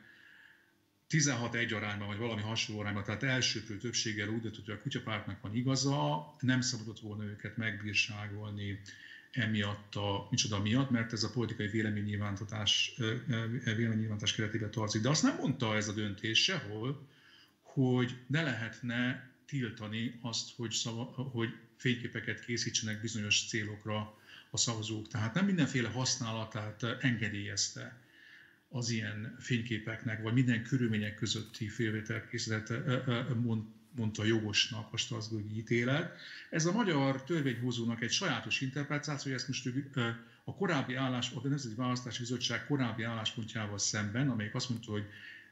[1.09, 5.55] 16-1 arányban, vagy valami hasonló arányban, tehát elsőprő többséggel úgy döntött, hogy a kutyapártnak van
[5.55, 8.79] igaza, nem szabadott volna őket megbírságolni
[9.31, 12.95] emiatt a, micsoda miatt, mert ez a politikai véleménynyilvántatás,
[13.63, 15.01] véleménynyilvántatás keretében tartozik.
[15.01, 17.07] De azt nem mondta ez a döntés sehol,
[17.61, 24.17] hogy ne lehetne tiltani azt, hogy, szava, hogy fényképeket készítsenek bizonyos célokra
[24.51, 25.07] a szavazók.
[25.07, 28.02] Tehát nem mindenféle használatát engedélyezte
[28.75, 32.71] az ilyen fényképeknek, vagy minden körülmények közötti félvételkészletet
[33.95, 36.17] mondta jogosnak a Strasbourgi ítélet.
[36.49, 39.69] Ez a magyar törvényhozónak egy sajátos interpretáció, ezt most
[40.43, 45.05] a korábbi állás, a Nemzeti Választási Bizottság korábbi álláspontjával szemben, amelyik azt mondta, hogy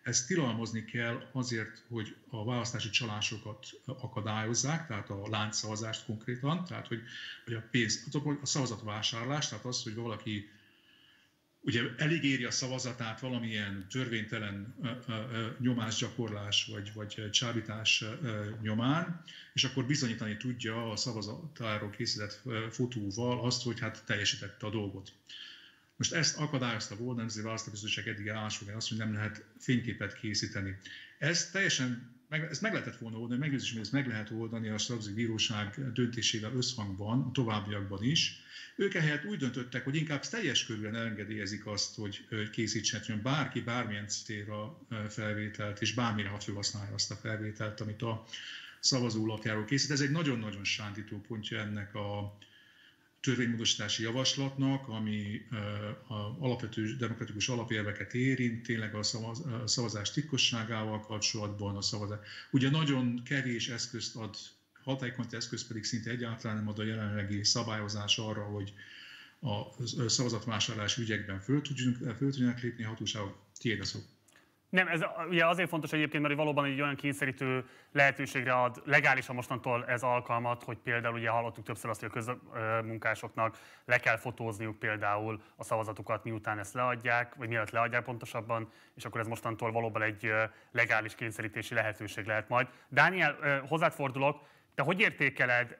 [0.04, 7.02] ezt tilalmazni kell azért, hogy a választási csalásokat akadályozzák, tehát a láncszavazást konkrétan, tehát hogy,
[7.46, 8.08] hogy a pénz,
[8.42, 10.50] a szavazatvásárlás, tehát az, hogy valaki
[11.62, 14.76] ugye elég éri a szavazatát valamilyen törvénytelen
[15.60, 18.04] nyomásgyakorlás vagy, vagy csábítás
[18.62, 25.14] nyomán, és akkor bizonyítani tudja a szavazatáról készített fotóval azt, hogy hát teljesítette a dolgot.
[25.96, 30.78] Most ezt akadályozta volna, Nemzeti Választóbizottság eddig állásfoglalja azt, hogy nem lehet fényképet készíteni.
[31.18, 34.78] Ez teljesen meg, ezt meg lehetett volna oldani, meggyőződésem, hogy ezt meg lehet oldani a
[34.78, 38.40] Strasbourg Bíróság döntésével összhangban, a továbbiakban is.
[38.76, 44.78] Ők ehelyett úgy döntöttek, hogy inkább teljes körülön engedélyezik azt, hogy készítsen bárki bármilyen célra
[45.10, 48.26] felvételt, és bármire ha felhasználja azt a felvételt, amit a
[48.80, 49.92] szavazólapjáról készít.
[49.92, 52.38] Ez egy nagyon-nagyon sántító pontja ennek a,
[53.22, 55.42] törvénymódosítási javaslatnak, ami
[56.08, 59.04] a alapvető demokratikus alapérveket érint, tényleg a
[59.66, 62.20] szavazás titkosságával kapcsolatban a szavazás.
[62.52, 64.36] Ugye nagyon kevés eszközt ad,
[64.84, 68.74] hatékony eszköz pedig szinte egyáltalán nem ad a jelenlegi szabályozás arra, hogy
[69.40, 73.38] a szavazatvásárlás ügyekben föl tudjanak, föl tudjanak lépni a hatóságok.
[73.58, 74.00] Tiéd a szó.
[74.72, 79.86] Nem, ez ugye azért fontos egyébként, mert valóban egy olyan kényszerítő lehetőségre ad legálisan mostantól
[79.86, 85.42] ez alkalmat, hogy például ugye hallottuk többször azt, hogy a közmunkásoknak le kell fotózniuk például
[85.56, 90.34] a szavazatukat, miután ezt leadják, vagy mielőtt leadják pontosabban, és akkor ez mostantól valóban egy
[90.72, 92.68] legális kényszerítési lehetőség lehet majd.
[92.88, 94.42] Dániel, hozzád fordulok,
[94.76, 95.78] te hogy értékeled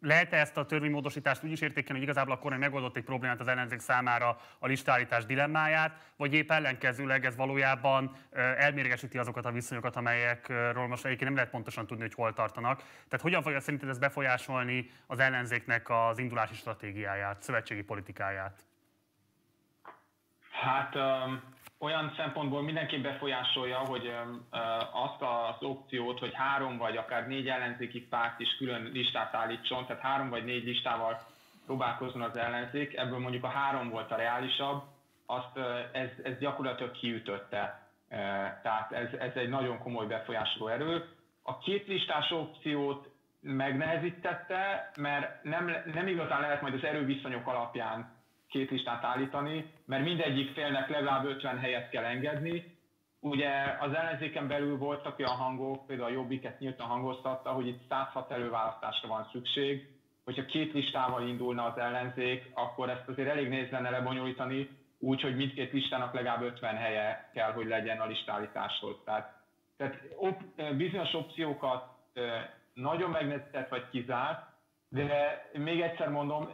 [0.00, 3.48] lehet-e ezt a törvénymódosítást úgy is értékelni, hogy igazából a kormány megoldott egy problémát az
[3.48, 8.16] ellenzék számára a listállítás dilemmáját, vagy épp ellenkezőleg ez valójában
[8.56, 12.78] elmérgesíti azokat a viszonyokat, amelyekről most egyébként nem lehet pontosan tudni, hogy hol tartanak.
[12.78, 18.66] Tehát hogyan fogja szerinted ez befolyásolni az ellenzéknek az indulási stratégiáját, szövetségi politikáját?
[20.50, 21.42] Hát um,
[21.78, 24.12] olyan szempontból mindenki befolyásolja, hogy
[24.92, 30.02] azt az opciót, hogy három vagy akár négy ellenzéki párt is külön listát állítson, tehát
[30.02, 31.26] három vagy négy listával
[31.66, 34.82] próbálkozzon az ellenzék, ebből mondjuk a három volt a reálisabb,
[35.26, 35.58] azt
[35.92, 37.88] ez, ez gyakorlatilag kiütötte.
[38.62, 41.08] Tehát ez, ez egy nagyon komoly befolyásoló erő.
[41.42, 43.08] A két listás opciót
[43.40, 48.15] megnehezítette, mert nem, nem igazán lehet majd az erőviszonyok alapján
[48.48, 52.74] két listát állítani, mert mindegyik félnek legalább 50 helyet kell engedni.
[53.20, 58.30] Ugye az ellenzéken belül voltak olyan hangok, például a Jobbiket nyíltan hangoztatta, hogy itt 106
[58.30, 59.88] előválasztásra van szükség,
[60.24, 64.68] hogyha két listával indulna az ellenzék, akkor ezt azért elég nehéz lenne lebonyolítani,
[64.98, 68.96] úgy, mindkét listának legalább 50 helye kell, hogy legyen a listállításhoz.
[69.04, 69.42] Tehát,
[69.76, 70.42] tehát op,
[70.76, 71.84] bizonyos opciókat
[72.74, 74.46] nagyon megnehezített vagy kizárt,
[74.88, 76.48] de még egyszer mondom,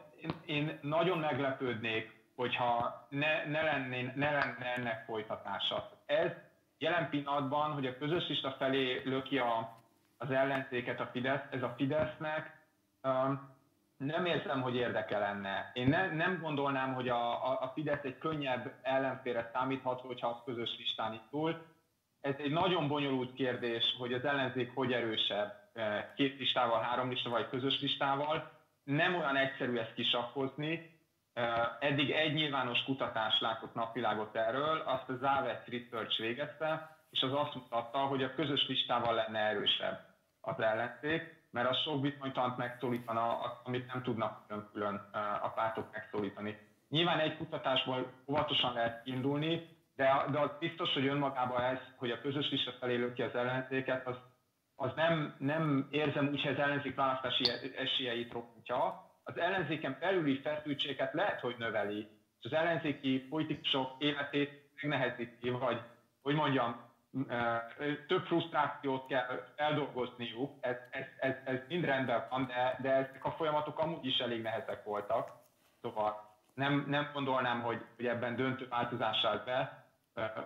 [0.47, 5.91] én nagyon meglepődnék, hogyha ne, ne, lennén, ne lenne ennek folytatása.
[6.07, 6.31] Ez
[6.79, 9.77] jelen pillanatban, hogy a közös lista felé löki a,
[10.19, 12.67] az ellenzéket a Fidesz, ez a Fidesznek
[13.03, 13.51] um,
[13.97, 15.71] nem érzem, hogy érdeke lenne.
[15.75, 20.37] Én ne, nem gondolnám, hogy a, a, a Fidesz egy könnyebb ellenfélre számíthat, hogyha az
[20.45, 21.67] közös listán indul.
[22.21, 27.39] Ez egy nagyon bonyolult kérdés, hogy az ellenzék hogy erősebb, eh, két listával, három listával,
[27.39, 28.51] vagy közös listával
[28.85, 31.01] nem olyan egyszerű ezt kisakkozni.
[31.81, 37.55] Eddig egy nyilvános kutatás látott napvilágot erről, azt a Zavets Research végezte, és az azt
[37.55, 40.01] mutatta, hogy a közös listával lenne erősebb
[40.41, 44.95] az ellenzék, mert az sok bizonytalant megszólítana, amit nem tudnak külön-külön
[45.43, 46.59] a pártok megszólítani.
[46.89, 52.21] Nyilván egy kutatásból óvatosan lehet indulni, de, de az biztos, hogy önmagában ez, hogy a
[52.21, 54.17] közös lista felé ki az ellenzéket, az
[54.83, 57.45] az nem, nem érzem úgy, hogy az ellenzék választási
[57.77, 59.11] esélyeit rontja.
[59.25, 62.09] Az ellenzéken belüli feszültséget lehet, hogy növeli,
[62.41, 65.81] és az ellenzéki politikusok életét megnehezíti, vagy,
[66.23, 66.91] hogy mondjam,
[68.07, 73.31] több frusztrációt kell eldolgozniuk, ez, ez, ez, ez mind rendben van, de, de ezek a
[73.31, 75.31] folyamatok amúgy is elég nehezek voltak.
[75.83, 79.85] Szóval nem, nem gondolnám, hogy, hogy ebben döntő változás állt be.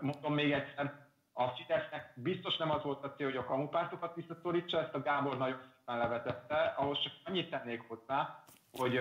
[0.00, 1.05] Mondom még egyszer,
[1.38, 5.36] a Fidesznek biztos nem az volt a cél, hogy a kamupártokat visszaszorítsa, ezt a Gábor
[5.36, 9.00] nagyon szépen levetette, ahhoz csak annyit tennék hozzá, hogy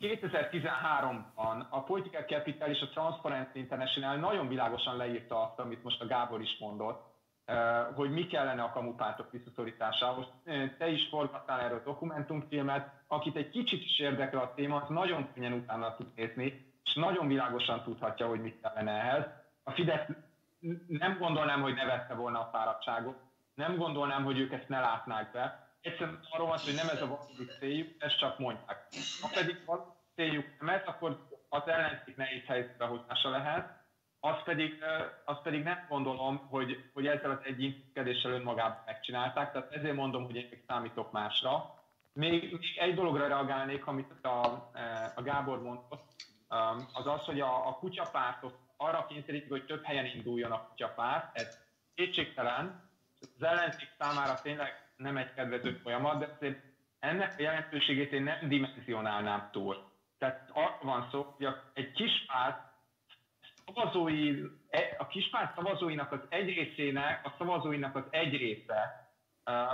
[0.00, 6.06] 2013-ban a Political Capital és a Transparency International nagyon világosan leírta azt, amit most a
[6.06, 7.04] Gábor is mondott,
[7.44, 10.26] eh, hogy mi kellene a kamupártok visszaszorításához.
[10.78, 15.32] Te is forgattál erről a dokumentumfilmet, akit egy kicsit is érdekel a téma, az nagyon
[15.34, 19.24] könnyen utána tud nézni, és nagyon világosan tudhatja, hogy mit kellene ehhez.
[19.62, 20.06] A Fidesz
[20.88, 23.16] nem gondolnám, hogy ne vette volna a fáradtságot,
[23.54, 25.70] nem gondolnám, hogy ők ezt ne látnák be.
[25.80, 28.86] Egyszerűen arról van hogy nem ez a valódi céljuk, ezt csak mondják.
[29.20, 29.76] Ha pedig a
[30.14, 33.80] céljuk nem ez, akkor az ellenzék nehéz helyzetbe hozása lehet,
[34.20, 34.84] azt pedig,
[35.24, 40.24] azt pedig nem gondolom, hogy, hogy ezzel az egy intézkedéssel önmagában megcsinálták, tehát ezért mondom,
[40.24, 41.74] hogy én számítok másra.
[42.12, 44.44] Még, még egy dologra reagálnék, amit a,
[45.14, 46.14] a Gábor mondott,
[46.92, 51.38] az az, hogy a, a kutyapártot arra kényszerítik, hogy több helyen induljon a kutyapárt.
[51.38, 51.58] Ez
[51.94, 56.58] kétségtelen, az ellenzék számára tényleg nem egy kedvező folyamat, de azért
[56.98, 59.90] ennek a jelentőségét én nem dimenzionálnám túl.
[60.18, 62.72] Tehát arra van szó, hogy egy kis párt
[63.66, 69.10] szavazói, e, a kispárt szavazóinak az egy részének, a szavazóinak az egy része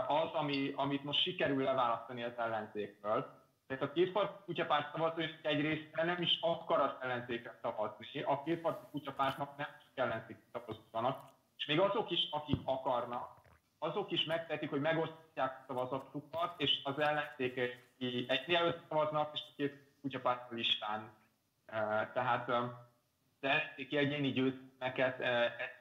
[0.06, 3.37] az, ami, amit most sikerül leválasztani az ellenzékről.
[3.68, 8.86] Tehát a kétfarkú kutyapárt szavazóinak egy része nem is akar az ellenzékre szavazni, a kétfarkú
[8.90, 13.36] kutyapártnak nem csak ellenzék szavazónak, és még azok is, akik akarnak,
[13.78, 17.86] azok is megtehetik, hogy megosztják a szavazatukat, és az ellenzékek
[18.26, 21.10] egy mielőtt szavaznak, és a két kutyapárt listán.
[22.12, 22.50] Tehát
[23.40, 25.22] de ki egyéni győzmeket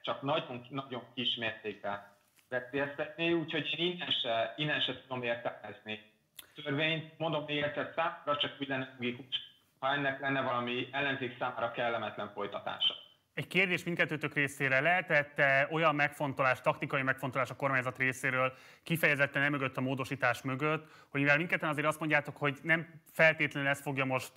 [0.01, 2.15] csak nagyon, nagyon kis mértékben
[2.49, 6.15] veszélyeztetni, úgyhogy én innen se, innen se tudom értelmezni.
[6.63, 9.35] Törvényt, mondom egyszer, számra csak lenne logikus,
[9.79, 12.93] ha ennek lenne valami ellenzék számára kellemetlen folytatása.
[13.33, 14.79] Egy kérdés mindkettőtök részére.
[14.79, 18.53] Lehetett -e olyan megfontolás, taktikai megfontolás a kormányzat részéről,
[18.83, 23.69] kifejezetten nem mögött a módosítás mögött, hogy mivel mindketten azért azt mondjátok, hogy nem feltétlenül
[23.69, 24.31] ez fogja most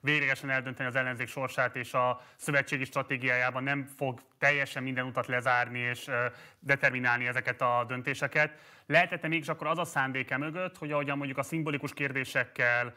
[0.00, 5.78] véglegesen eldönteni az ellenzék sorsát, és a szövetségi stratégiájában nem fog teljesen minden utat lezárni
[5.78, 6.10] és
[6.58, 8.58] determinálni ezeket a döntéseket.
[8.92, 12.92] Lehetette mégis akkor az a szándéke mögött, hogy ahogyan mondjuk a szimbolikus kérdésekkel,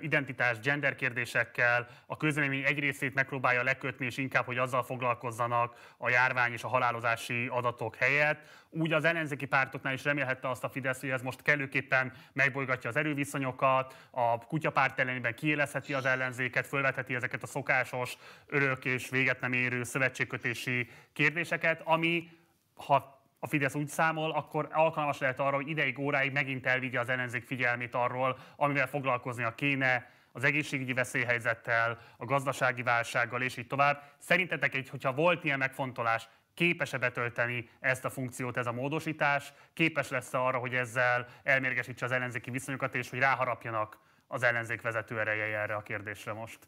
[0.00, 6.08] identitás, gender kérdésekkel a közvélemény egy részét megpróbálja lekötni, és inkább, hogy azzal foglalkozzanak a
[6.08, 11.00] járvány és a halálozási adatok helyett, úgy az ellenzéki pártoknál is remélhette azt a Fidesz,
[11.00, 17.42] hogy ez most kellőképpen megbolygatja az erőviszonyokat, a kutyapárt ellenében kiélezheti az ellenzéket, fölvetheti ezeket
[17.42, 18.16] a szokásos,
[18.46, 22.28] örök és véget nem érő szövetségkötési kérdéseket, ami
[22.74, 27.08] ha a Fidesz úgy számol, akkor alkalmas lehet arra, hogy ideig, óráig megint elvigye az
[27.08, 34.02] ellenzék figyelmét arról, amivel foglalkoznia kéne, az egészségügyi veszélyhelyzettel, a gazdasági válsággal, és így tovább.
[34.18, 40.08] Szerintetek, egy, hogyha volt ilyen megfontolás, képes-e betölteni ezt a funkciót, ez a módosítás, képes
[40.08, 45.52] lesz arra, hogy ezzel elmérgesítse az ellenzéki viszonyokat, és hogy ráharapjanak az ellenzék vezető erejei
[45.52, 46.58] erre a kérdésre most?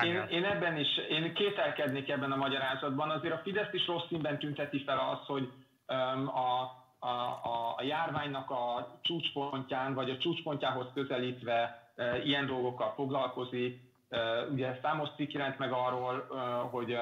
[0.00, 3.10] Én, én ebben is, én kételkednék ebben a magyarázatban.
[3.10, 5.52] Azért a Fidesz is rossz színben tünteti fel azt, hogy
[5.88, 6.60] um, a,
[6.98, 7.08] a,
[7.42, 13.80] a, a járványnak a csúcspontján, vagy a csúcspontjához közelítve uh, ilyen dolgokkal foglalkozik.
[14.10, 16.38] Uh, ugye számos cikk jelent meg arról, uh,
[16.70, 16.92] hogy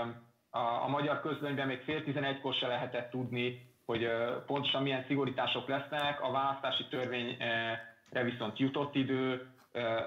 [0.51, 5.69] a, a magyar közlönyben még fél tizenegykor se lehetett tudni, hogy uh, pontosan milyen szigorítások
[5.69, 6.23] lesznek.
[6.23, 9.49] A választási törvényre viszont jutott idő,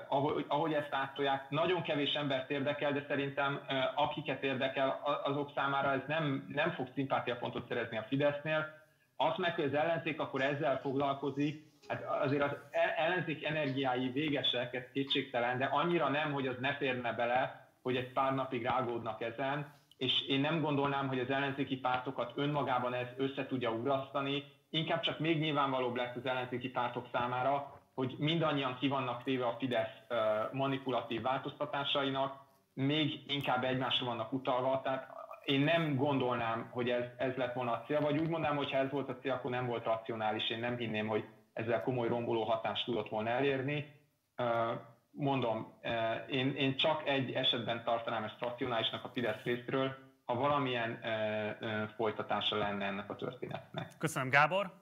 [0.07, 3.61] ahogy, ahogy ezt átolják, nagyon kevés embert érdekel, de szerintem
[3.95, 8.81] akiket érdekel, azok számára ez nem, nem fog szimpátiapontot szerezni a Fidesznél.
[9.15, 14.73] Azt meg, hogy az ellenzék akkor ezzel foglalkozik, hát azért az e-, ellenzék energiái végesek,
[14.73, 19.21] ez kétségtelen, de annyira nem, hogy az ne férne bele, hogy egy pár napig rágódnak
[19.21, 25.01] ezen, és én nem gondolnám, hogy az ellenzéki pártokat önmagában ez össze tudja urasztani, inkább
[25.01, 29.91] csak még nyilvánvalóbb lesz az ellenzéki pártok számára, hogy mindannyian ki vannak téve a Fidesz
[30.51, 32.41] manipulatív változtatásainak,
[32.73, 35.07] még inkább egymásra vannak utalva, tehát
[35.43, 38.77] én nem gondolnám, hogy ez, ez lett volna a cél, vagy úgy mondanám, hogy ha
[38.77, 42.43] ez volt a cél, akkor nem volt racionális, én nem hinném, hogy ezzel komoly romboló
[42.43, 43.85] hatást tudott volna elérni.
[45.11, 45.79] Mondom,
[46.29, 50.99] én, én csak egy esetben tartanám ezt racionálisnak a Fidesz részről, ha valamilyen
[51.95, 53.91] folytatása lenne ennek a történetnek.
[53.97, 54.73] Köszönöm, Gábor.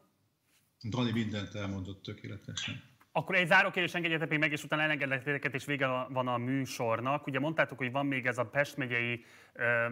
[0.89, 2.91] Dani mindent elmondott tökéletesen.
[3.12, 6.38] Akkor egy záró kérdés engedjetek még meg, és utána elengedlek titeket, és vége van a
[6.38, 7.28] műsornak.
[7.28, 9.86] Ugye mondtátok, hogy van még ez a Pest megyei ö,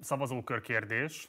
[0.00, 1.28] szavazókör kérdés,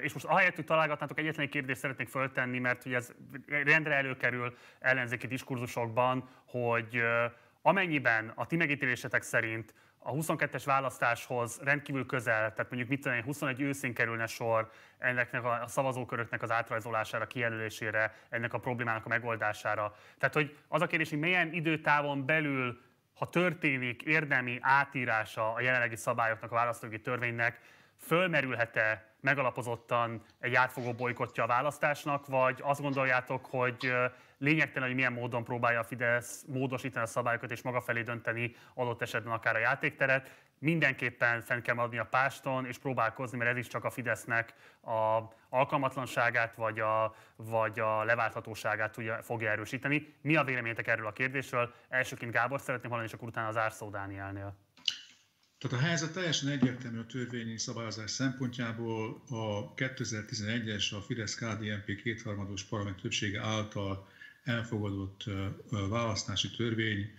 [0.00, 3.12] és most ahelyett, hogy találgatnátok, egyetlen egy kérdést szeretnék föltenni, mert hogy ez
[3.46, 7.02] rendre előkerül ellenzéki diskurzusokban, hogy
[7.62, 13.60] amennyiben a ti megítélésetek szerint a 22-es választáshoz rendkívül közel, tehát mondjuk mit tudom, 21
[13.60, 19.94] őszén kerülne sor ennek a szavazóköröknek az átrajzolására, kijelölésére, ennek a problémának a megoldására.
[20.18, 22.80] Tehát, hogy az a kérdés, hogy milyen időtávon belül,
[23.14, 27.60] ha történik érdemi átírása a jelenlegi szabályoknak, a választógi törvénynek,
[28.02, 33.92] fölmerülhet-e megalapozottan egy átfogó bolykottja a választásnak, vagy azt gondoljátok, hogy
[34.38, 39.02] lényegtelen, hogy milyen módon próbálja a Fidesz módosítani a szabályokat és maga felé dönteni adott
[39.02, 40.30] esetben akár a játékteret.
[40.58, 45.18] Mindenképpen fenn kell adni a páston és próbálkozni, mert ez is csak a Fidesznek a
[45.48, 50.14] alkalmatlanságát vagy a, vagy a leválthatóságát tudja, fogja erősíteni.
[50.20, 51.72] Mi a véleményetek erről a kérdésről?
[51.88, 54.56] Elsőként Gábor szeretném hallani, és akkor utána az Árszó Dánielnél.
[55.62, 59.22] Tehát a helyzet teljesen egyértelmű a törvényi szabályozás szempontjából.
[59.28, 64.08] A 2011-es a Fidesz-KDNP kétharmados parlament többsége által
[64.44, 65.24] elfogadott
[65.88, 67.10] választási törvény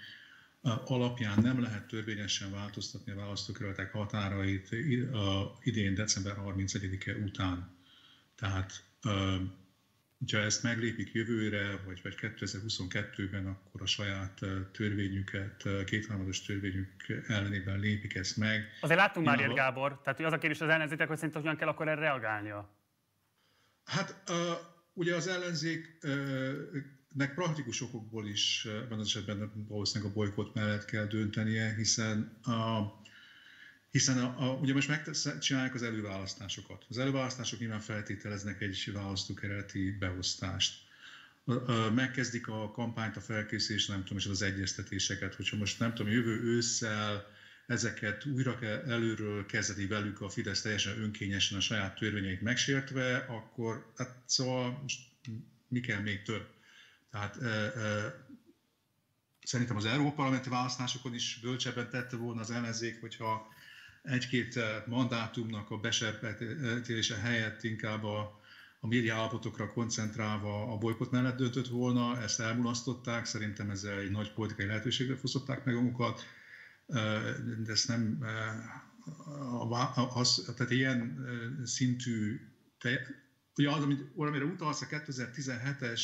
[0.86, 4.70] alapján nem lehet törvényesen változtatni a választókerületek határait
[5.64, 7.70] idén december 31-e után.
[8.36, 8.84] Tehát
[10.24, 14.40] hogyha ezt meglépik jövőre, vagy, vagy 2022-ben, akkor a saját
[14.72, 16.90] törvényüket, kétharmados törvényük
[17.28, 18.70] ellenében lépik ezt meg.
[18.82, 20.02] Azért láttunk már ilyet, Gábor.
[20.02, 22.78] Tehát hogy az a kérdés az ellenzékek, hogy szerintem hogyan kell akkor erre reagálnia?
[23.84, 24.36] Hát uh,
[24.94, 31.74] ugye az ellenzéknek praktikus okokból is ebben az esetben valószínűleg a bolykott mellett kell döntenie,
[31.76, 32.82] hiszen a,
[33.94, 36.86] hiszen a, a, ugye most megcsinálják az előválasztásokat.
[36.90, 40.82] Az előválasztások nyilván feltételeznek egy választókerületi beosztást.
[41.94, 46.42] Megkezdik a kampányt, a felkészülést, nem tudom, és az egyeztetéseket, hogyha most nem tudom, jövő
[46.44, 47.26] ősszel
[47.68, 54.16] ezeket újra előről kezdeni velük a Fidesz teljesen önkényesen a saját törvényeit megsértve, akkor hát
[54.26, 55.00] szóval most
[55.68, 56.48] mi kell még több?
[57.12, 58.26] Tehát e, e,
[59.44, 63.52] szerintem az Európa Parlamenti választásokon is bölcsebben tette volna az ellenzék, hogyha
[64.04, 68.42] egy-két mandátumnak a besepítése helyett inkább a,
[68.80, 74.32] a média állapotokra koncentrálva a bolykot mellett döntött volna, ezt elmulasztották, szerintem ezzel egy nagy
[74.32, 76.22] politikai lehetőségre fosztották meg magukat.
[77.66, 78.26] De ezt nem,
[80.14, 81.26] az, tehát ilyen
[81.64, 82.40] szintű,
[83.56, 86.02] ugye az, amit valamire utalsz, a 2017-es,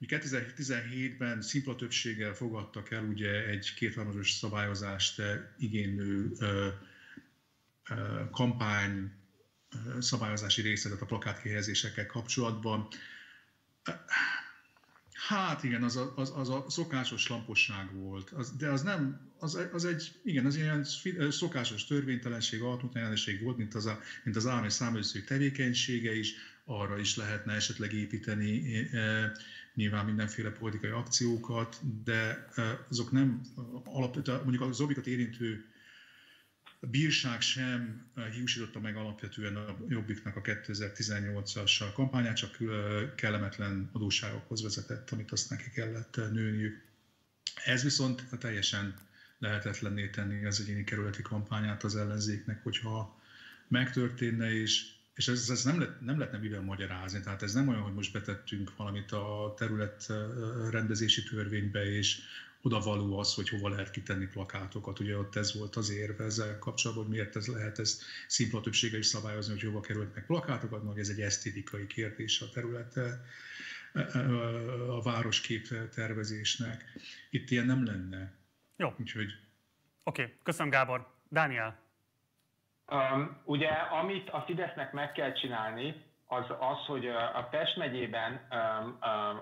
[0.00, 5.22] 2017-ben szimpla többséggel fogadtak el ugye egy kétharmados szabályozást
[5.58, 6.32] igénylő
[8.30, 9.12] kampány
[9.98, 12.88] szabályozási részletet a plakátkihelyezésekkel kapcsolatban.
[15.28, 19.58] Hát igen, az a, az, az a szokásos lamposság volt, az, de az nem, az,
[19.72, 20.84] az egy, igen, az ilyen
[21.30, 26.34] szokásos törvénytelenség, alapmutatásjelenség volt, mint az, a, mint az állami számőszők tevékenysége is,
[26.64, 29.32] arra is lehetne esetleg építeni e,
[29.74, 33.40] nyilván mindenféle politikai akciókat, de e, azok nem
[33.84, 35.64] alapvetően, mondjuk az obikat érintő
[36.80, 42.68] a bírság sem eh, hiúsította meg alapvetően a Jobbiknak a 2018-as kampányát, csak eh,
[43.14, 46.84] kellemetlen adósságokhoz vezetett, amit azt neki kellett eh, nőniük.
[47.64, 48.94] Ez viszont teljesen
[49.38, 53.20] lehetetlenné tenni az egyéni kerületi kampányát az ellenzéknek, hogyha
[53.68, 57.20] megtörténne, és, és ez, ez nem, lett, nem lehetne mivel magyarázni.
[57.20, 60.06] Tehát ez nem olyan, hogy most betettünk valamit a terület
[60.70, 62.18] rendezési törvénybe, és
[62.66, 65.00] oda való az, hogy hova lehet kitenni plakátokat.
[65.00, 68.98] Ugye ott ez volt az érve ezzel kapcsolatban, hogy miért ez lehet ez szimpla többsége
[68.98, 73.24] is szabályozni, hogy hova kerülnek plakátokat, meg ez egy esztétikai kérdés a területe
[74.88, 76.84] a városkép tervezésnek.
[77.30, 78.32] Itt ilyen nem lenne.
[78.76, 78.94] Jó.
[79.00, 79.30] Úgyhogy...
[80.02, 80.34] Oké, okay.
[80.42, 81.06] köszönöm Gábor.
[81.28, 81.78] Dániel.
[82.86, 88.46] Um, ugye, amit a Fidesznek meg kell csinálni, az az, hogy a Pest megyében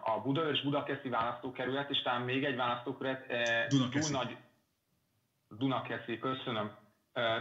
[0.05, 3.27] a Budaörs Budakeszi választókerület, és talán még egy választókerület
[3.69, 4.37] túl nagy,
[5.49, 6.77] Dunakeszi, köszönöm,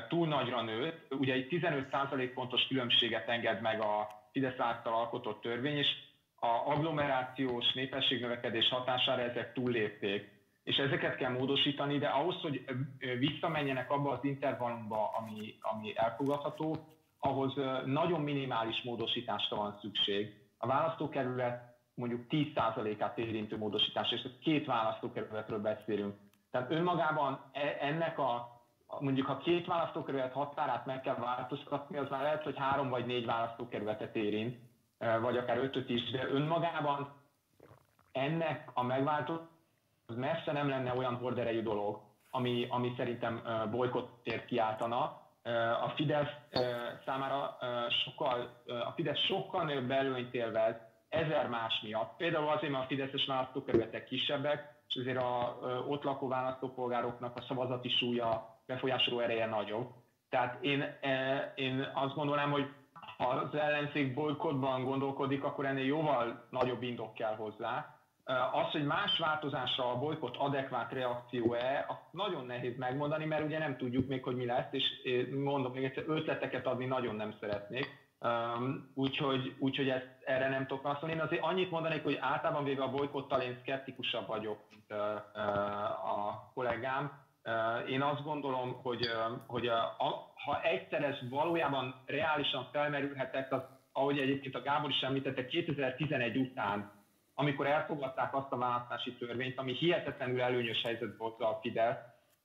[0.08, 1.14] túl nagyra nőtt.
[1.14, 5.88] Ugye egy 15% pontos különbséget enged meg a Fidesz által alkotott törvény, és
[6.36, 10.32] a agglomerációs népességnövekedés hatására ezek túllépték.
[10.64, 12.66] És ezeket kell módosítani, de ahhoz, hogy
[13.20, 16.76] visszamenjenek abba az intervallumba, ami, ami elfogadható,
[17.26, 17.54] ahhoz
[17.86, 20.42] nagyon minimális módosításra van szükség.
[20.58, 26.16] A választókerület mondjuk 10%-át érintő módosítás, és két választókerületről beszélünk.
[26.52, 28.62] Tehát önmagában e, ennek a,
[29.00, 33.26] mondjuk ha két választókerület határát meg kell változtatni, az már lehet, hogy három vagy négy
[33.26, 34.58] választókerületet érint,
[35.22, 37.14] vagy akár ötöt is, de önmagában
[38.12, 39.52] ennek a megváltozás
[40.16, 45.23] messze nem lenne olyan horderejű dolog, ami, ami szerintem bolykottért kiáltana,
[45.84, 46.32] a Fidesz
[47.06, 47.58] számára
[48.06, 50.76] sokkal, a Fidesz sokkal nagyobb előnyt élvez
[51.10, 52.18] ezer más miatt.
[52.18, 57.90] Például azért, mert a Fideszes választókerületek kisebbek, és azért a ott lakó választópolgároknak a szavazati
[57.90, 59.90] súlya, befolyásoló ereje nagyobb.
[60.30, 60.98] Tehát én,
[61.56, 62.74] én azt gondolom, hogy
[63.18, 67.98] ha az ellenzék bolykotban gondolkodik, akkor ennél jóval nagyobb indok kell hozzá.
[68.26, 74.08] Az, hogy más változásra a bolykott adekvát reakció-e, nagyon nehéz megmondani, mert ugye nem tudjuk
[74.08, 74.84] még, hogy mi lesz, és
[75.44, 78.02] mondom még egyszer, ötleteket adni nagyon nem szeretnék.
[78.94, 81.16] Úgyhogy, úgyhogy ezt, erre nem tudok válaszolni.
[81.16, 87.12] Én azért annyit mondanék, hogy általában véve a bolykottal én szkeptikusabb vagyok, mint a kollégám.
[87.90, 93.62] Én azt gondolom, hogy, uh, hogy uh, a, ha egyszer ez valójában reálisan felmerülhetett, az,
[93.92, 96.92] ahogy egyébként a Gábor is említette, 2011 után
[97.36, 101.98] amikor elfogadták azt a választási törvényt, ami hihetetlenül előnyös helyzet volt a Fidesz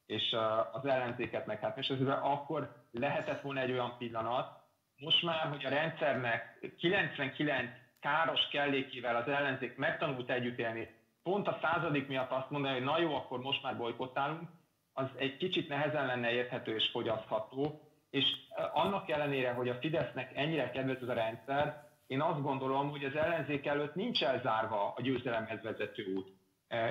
[0.06, 0.36] és
[0.72, 1.60] az ellenzéket meg.
[1.60, 4.58] Hát és ezzel akkor lehetett volna egy olyan pillanat,
[4.98, 7.70] most már, hogy a rendszernek 99
[8.00, 10.88] káros kellékével az ellenzék megtanult együtt élni,
[11.22, 14.48] pont a századik miatt azt mondani, hogy na jó, akkor most már bolykottálunk,
[14.92, 17.80] az egy kicsit nehezen lenne érthető és fogyasztható,
[18.10, 18.24] és
[18.72, 23.16] annak ellenére, hogy a Fidesznek ennyire kedvez ez a rendszer, én azt gondolom, hogy az
[23.16, 26.28] ellenzék előtt nincs elzárva a győzelemhez vezető út.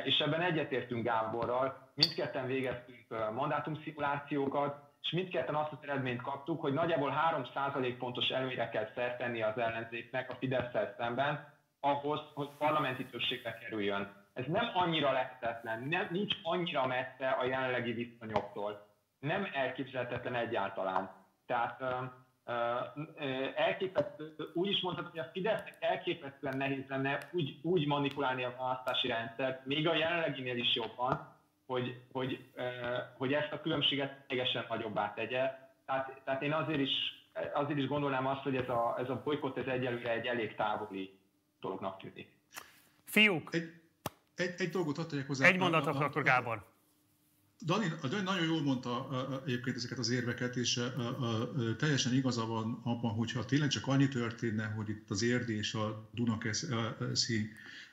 [0.03, 7.13] És ebben egyetértünk Gáborral, mindketten végeztünk mandátumszimulációkat, és mindketten azt az eredményt kaptuk, hogy nagyjából
[7.31, 13.57] 3% pontos előnyre kell szert tenni az ellenzéknek a fidesz szemben, ahhoz, hogy parlamenti többségbe
[13.57, 14.25] kerüljön.
[14.33, 18.87] Ez nem annyira lehetetlen, nem, nincs annyira messze a jelenlegi viszonyoktól.
[19.19, 21.11] Nem elképzelhetetlen egyáltalán.
[21.45, 21.83] Tehát
[23.55, 29.07] elképesztő, úgy is mondhatod, hogy a Fidesznek elképesztően nehéz lenne úgy, úgy manipulálni a választási
[29.07, 31.35] rendszert, még a jelenleginél is jobban,
[31.65, 32.45] hogy, hogy,
[33.17, 35.51] hogy ezt a különbséget teljesen nagyobbá tegye.
[35.85, 36.91] Tehát, tehát én azért is,
[37.53, 41.19] azért is gondolnám azt, hogy ez a, ez a bolykott ez egyelőre egy elég távoli
[41.61, 42.31] dolognak tűnik.
[43.05, 43.49] Fiúk!
[43.53, 43.73] Egy,
[44.35, 45.47] egy, egy dolgot hadd hozzá.
[45.47, 46.65] Egy mondatot akkor Gábor.
[47.65, 49.07] Dani, Dani nagyon jól mondta
[49.45, 50.81] egyébként ezeket az érveket, és
[51.77, 56.09] teljesen igaza van abban, hogyha tényleg csak annyi történne, hogy itt az Érdi és a
[56.13, 57.49] Dunakeszi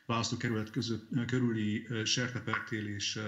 [0.06, 3.18] választókerület között, körüli sertepertélés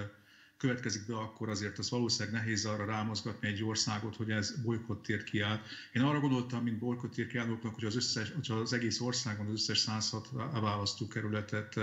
[0.57, 5.61] következik be, akkor azért az valószínűleg nehéz arra rámozgatni egy országot, hogy ez bolykottért kiáll.
[5.93, 9.79] Én arra gondoltam, mint bolykottért kiállóknak, hogy az, összes, hogy az egész országon az összes
[9.79, 11.81] 106 választókerületet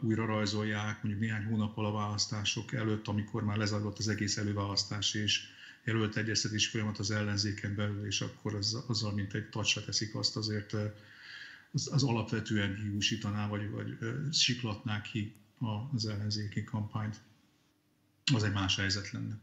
[0.00, 5.40] újra rajzolják, mondjuk néhány hónappal a választások előtt, amikor már lezajlott az egész előválasztás, és
[5.84, 10.36] jelölt egyeztetés folyamat az ellenzéken belül, és akkor az, azzal, mint egy tacsra teszik azt
[10.36, 10.72] azért
[11.72, 13.98] az, az alapvetően hiúsítaná, vagy, vagy
[14.32, 15.32] siklatná ki
[15.92, 17.20] az ellenzéki kampányt.
[18.34, 19.38] Az egy más helyzet lenne.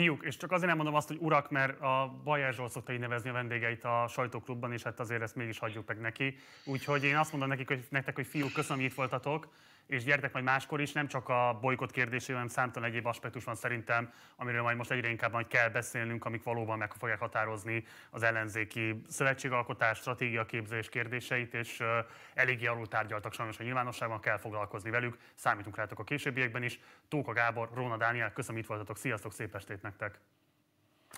[0.00, 2.98] Fiúk, és csak azért nem mondom azt, hogy urak, mert a Bajer Zsolt szokta így
[2.98, 6.36] nevezni a vendégeit a sajtóklubban, és hát azért ezt mégis hagyjuk meg neki.
[6.64, 9.48] Úgyhogy én azt mondom nekik, hogy nektek, hogy fiúk, köszönöm, hogy itt voltatok
[9.86, 13.54] és gyertek majd máskor is, nem csak a bolykot kérdésében, hanem számtalan egyéb aspektus van
[13.54, 18.22] szerintem, amiről majd most egyre inkább majd kell beszélnünk, amik valóban meg fogják határozni az
[18.22, 21.82] ellenzéki szövetségalkotás, stratégiaképzés kérdéseit, és
[22.34, 26.80] eléggé alul tárgyaltak sajnos a nyilvánosságban, kell foglalkozni velük, számítunk rátok a későbbiekben is.
[27.08, 30.20] Tóka Gábor, Róna Dániel, köszönöm, itt voltatok, sziasztok, szép estét nektek!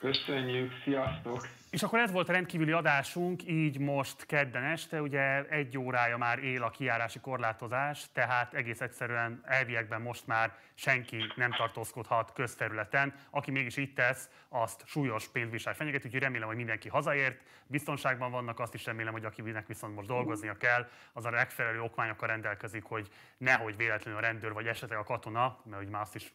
[0.00, 1.46] Köszönjük, sziasztok!
[1.70, 6.38] És akkor ez volt a rendkívüli adásunk, így most kedden este, ugye egy órája már
[6.38, 13.14] él a kiárási korlátozás, tehát egész egyszerűen elviekben most már senki nem tartózkodhat közterületen.
[13.30, 18.60] Aki mégis itt tesz, azt súlyos pénzbírság fenyeget, úgyhogy remélem, hogy mindenki hazaért, biztonságban vannak,
[18.60, 23.08] azt is remélem, hogy akinek viszont most dolgoznia kell, az a megfelelő okmányokkal rendelkezik, hogy
[23.38, 26.32] nehogy véletlenül a rendőr vagy esetleg a katona, mert ugye már azt is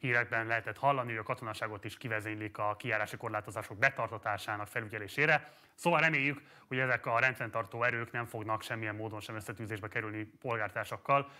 [0.00, 5.52] hírekben lehetett hallani, hogy a katonaságot is kivezénylik a kijárási korlátozások betartatásának felügyelésére.
[5.74, 11.30] Szóval reméljük, hogy ezek a rendfenntartó erők nem fognak semmilyen módon sem összetűzésbe kerülni polgártársakkal.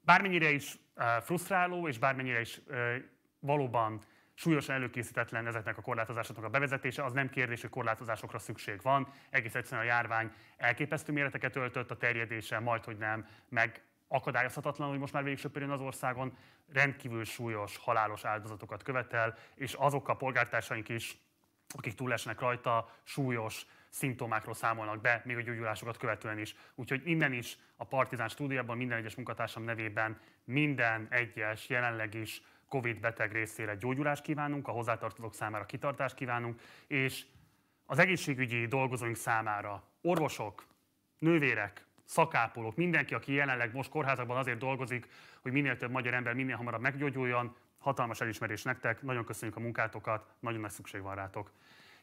[0.00, 3.02] Bármennyire is eh, frusztráló, és bármennyire is eh,
[3.40, 4.00] valóban
[4.34, 9.08] súlyosan előkészítetlen ezeknek a korlátozásoknak a bevezetése, az nem kérdés, hogy korlátozásokra szükség van.
[9.30, 14.98] Egész egyszerűen a járvány elképesztő méreteket öltött, a terjedése majd, hogy nem, meg akadályozhatatlan, hogy
[14.98, 16.36] most már végig az országon,
[16.72, 21.18] rendkívül súlyos, halálos áldozatokat követel, és azok a polgártársaink is,
[21.74, 26.54] akik túlesnek rajta, súlyos szimptomákról számolnak be, még a gyógyulásokat követően is.
[26.74, 33.00] Úgyhogy innen is a Partizán stúdiában minden egyes munkatársam nevében minden egyes, jelenleg is Covid
[33.00, 37.26] beteg részére gyógyulást kívánunk, a hozzátartozók számára kitartást kívánunk, és
[37.86, 40.66] az egészségügyi dolgozóink számára orvosok,
[41.18, 45.08] nővérek, szakápolók, mindenki, aki jelenleg most kórházakban azért dolgozik,
[45.42, 50.26] hogy minél több magyar ember minél hamarabb meggyógyuljon, hatalmas elismerés nektek, nagyon köszönjük a munkátokat,
[50.40, 51.50] nagyon nagy szükség van rátok.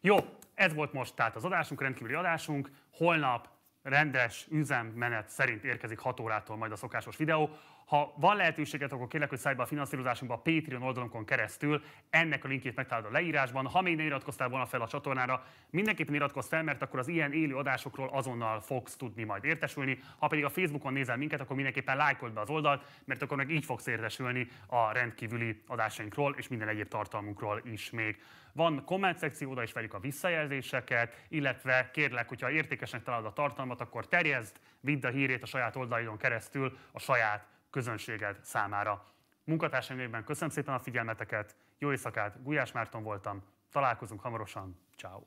[0.02, 0.18] Jó,
[0.54, 2.70] ez volt most tehát az adásunk, rendkívüli adásunk.
[2.92, 3.50] Holnap
[3.82, 7.50] rendes üzemmenet szerint érkezik 6 órától majd a szokásos videó.
[7.86, 11.82] Ha van lehetőséget, akkor kérlek, hogy szállj be a finanszírozásunkba a Patreon oldalunkon keresztül.
[12.10, 13.66] Ennek a linkjét megtalálod a leírásban.
[13.66, 17.34] Ha még nem iratkoztál volna fel a csatornára, mindenképpen iratkozz fel, mert akkor az ilyen
[17.34, 20.00] élő adásokról azonnal fogsz tudni majd értesülni.
[20.18, 23.50] Ha pedig a Facebookon nézel minket, akkor mindenképpen lájkold be az oldalt, mert akkor meg
[23.50, 28.22] így fogsz értesülni a rendkívüli adásainkról és minden egyéb tartalmunkról is még.
[28.52, 33.82] Van komment szekció, oda is vegyük a visszajelzéseket, illetve kérlek, hogyha értékesnek találod a tartalmat,
[33.82, 39.06] akkor terjezd, vidd a hírét a saját oldalidon keresztül a saját közönséged számára.
[39.44, 45.24] Munkatársaim köszönöm szépen a figyelmeteket, jó éjszakát, Gulyás Márton voltam, találkozunk hamarosan, ciao.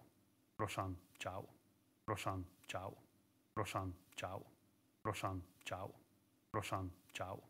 [0.56, 1.44] Rosan, ciao.
[2.04, 2.92] Rosan, ciao.
[3.54, 4.42] Rosan, ciao.
[5.02, 5.94] Rosan, ciao.
[6.50, 7.47] Rosan, ciao.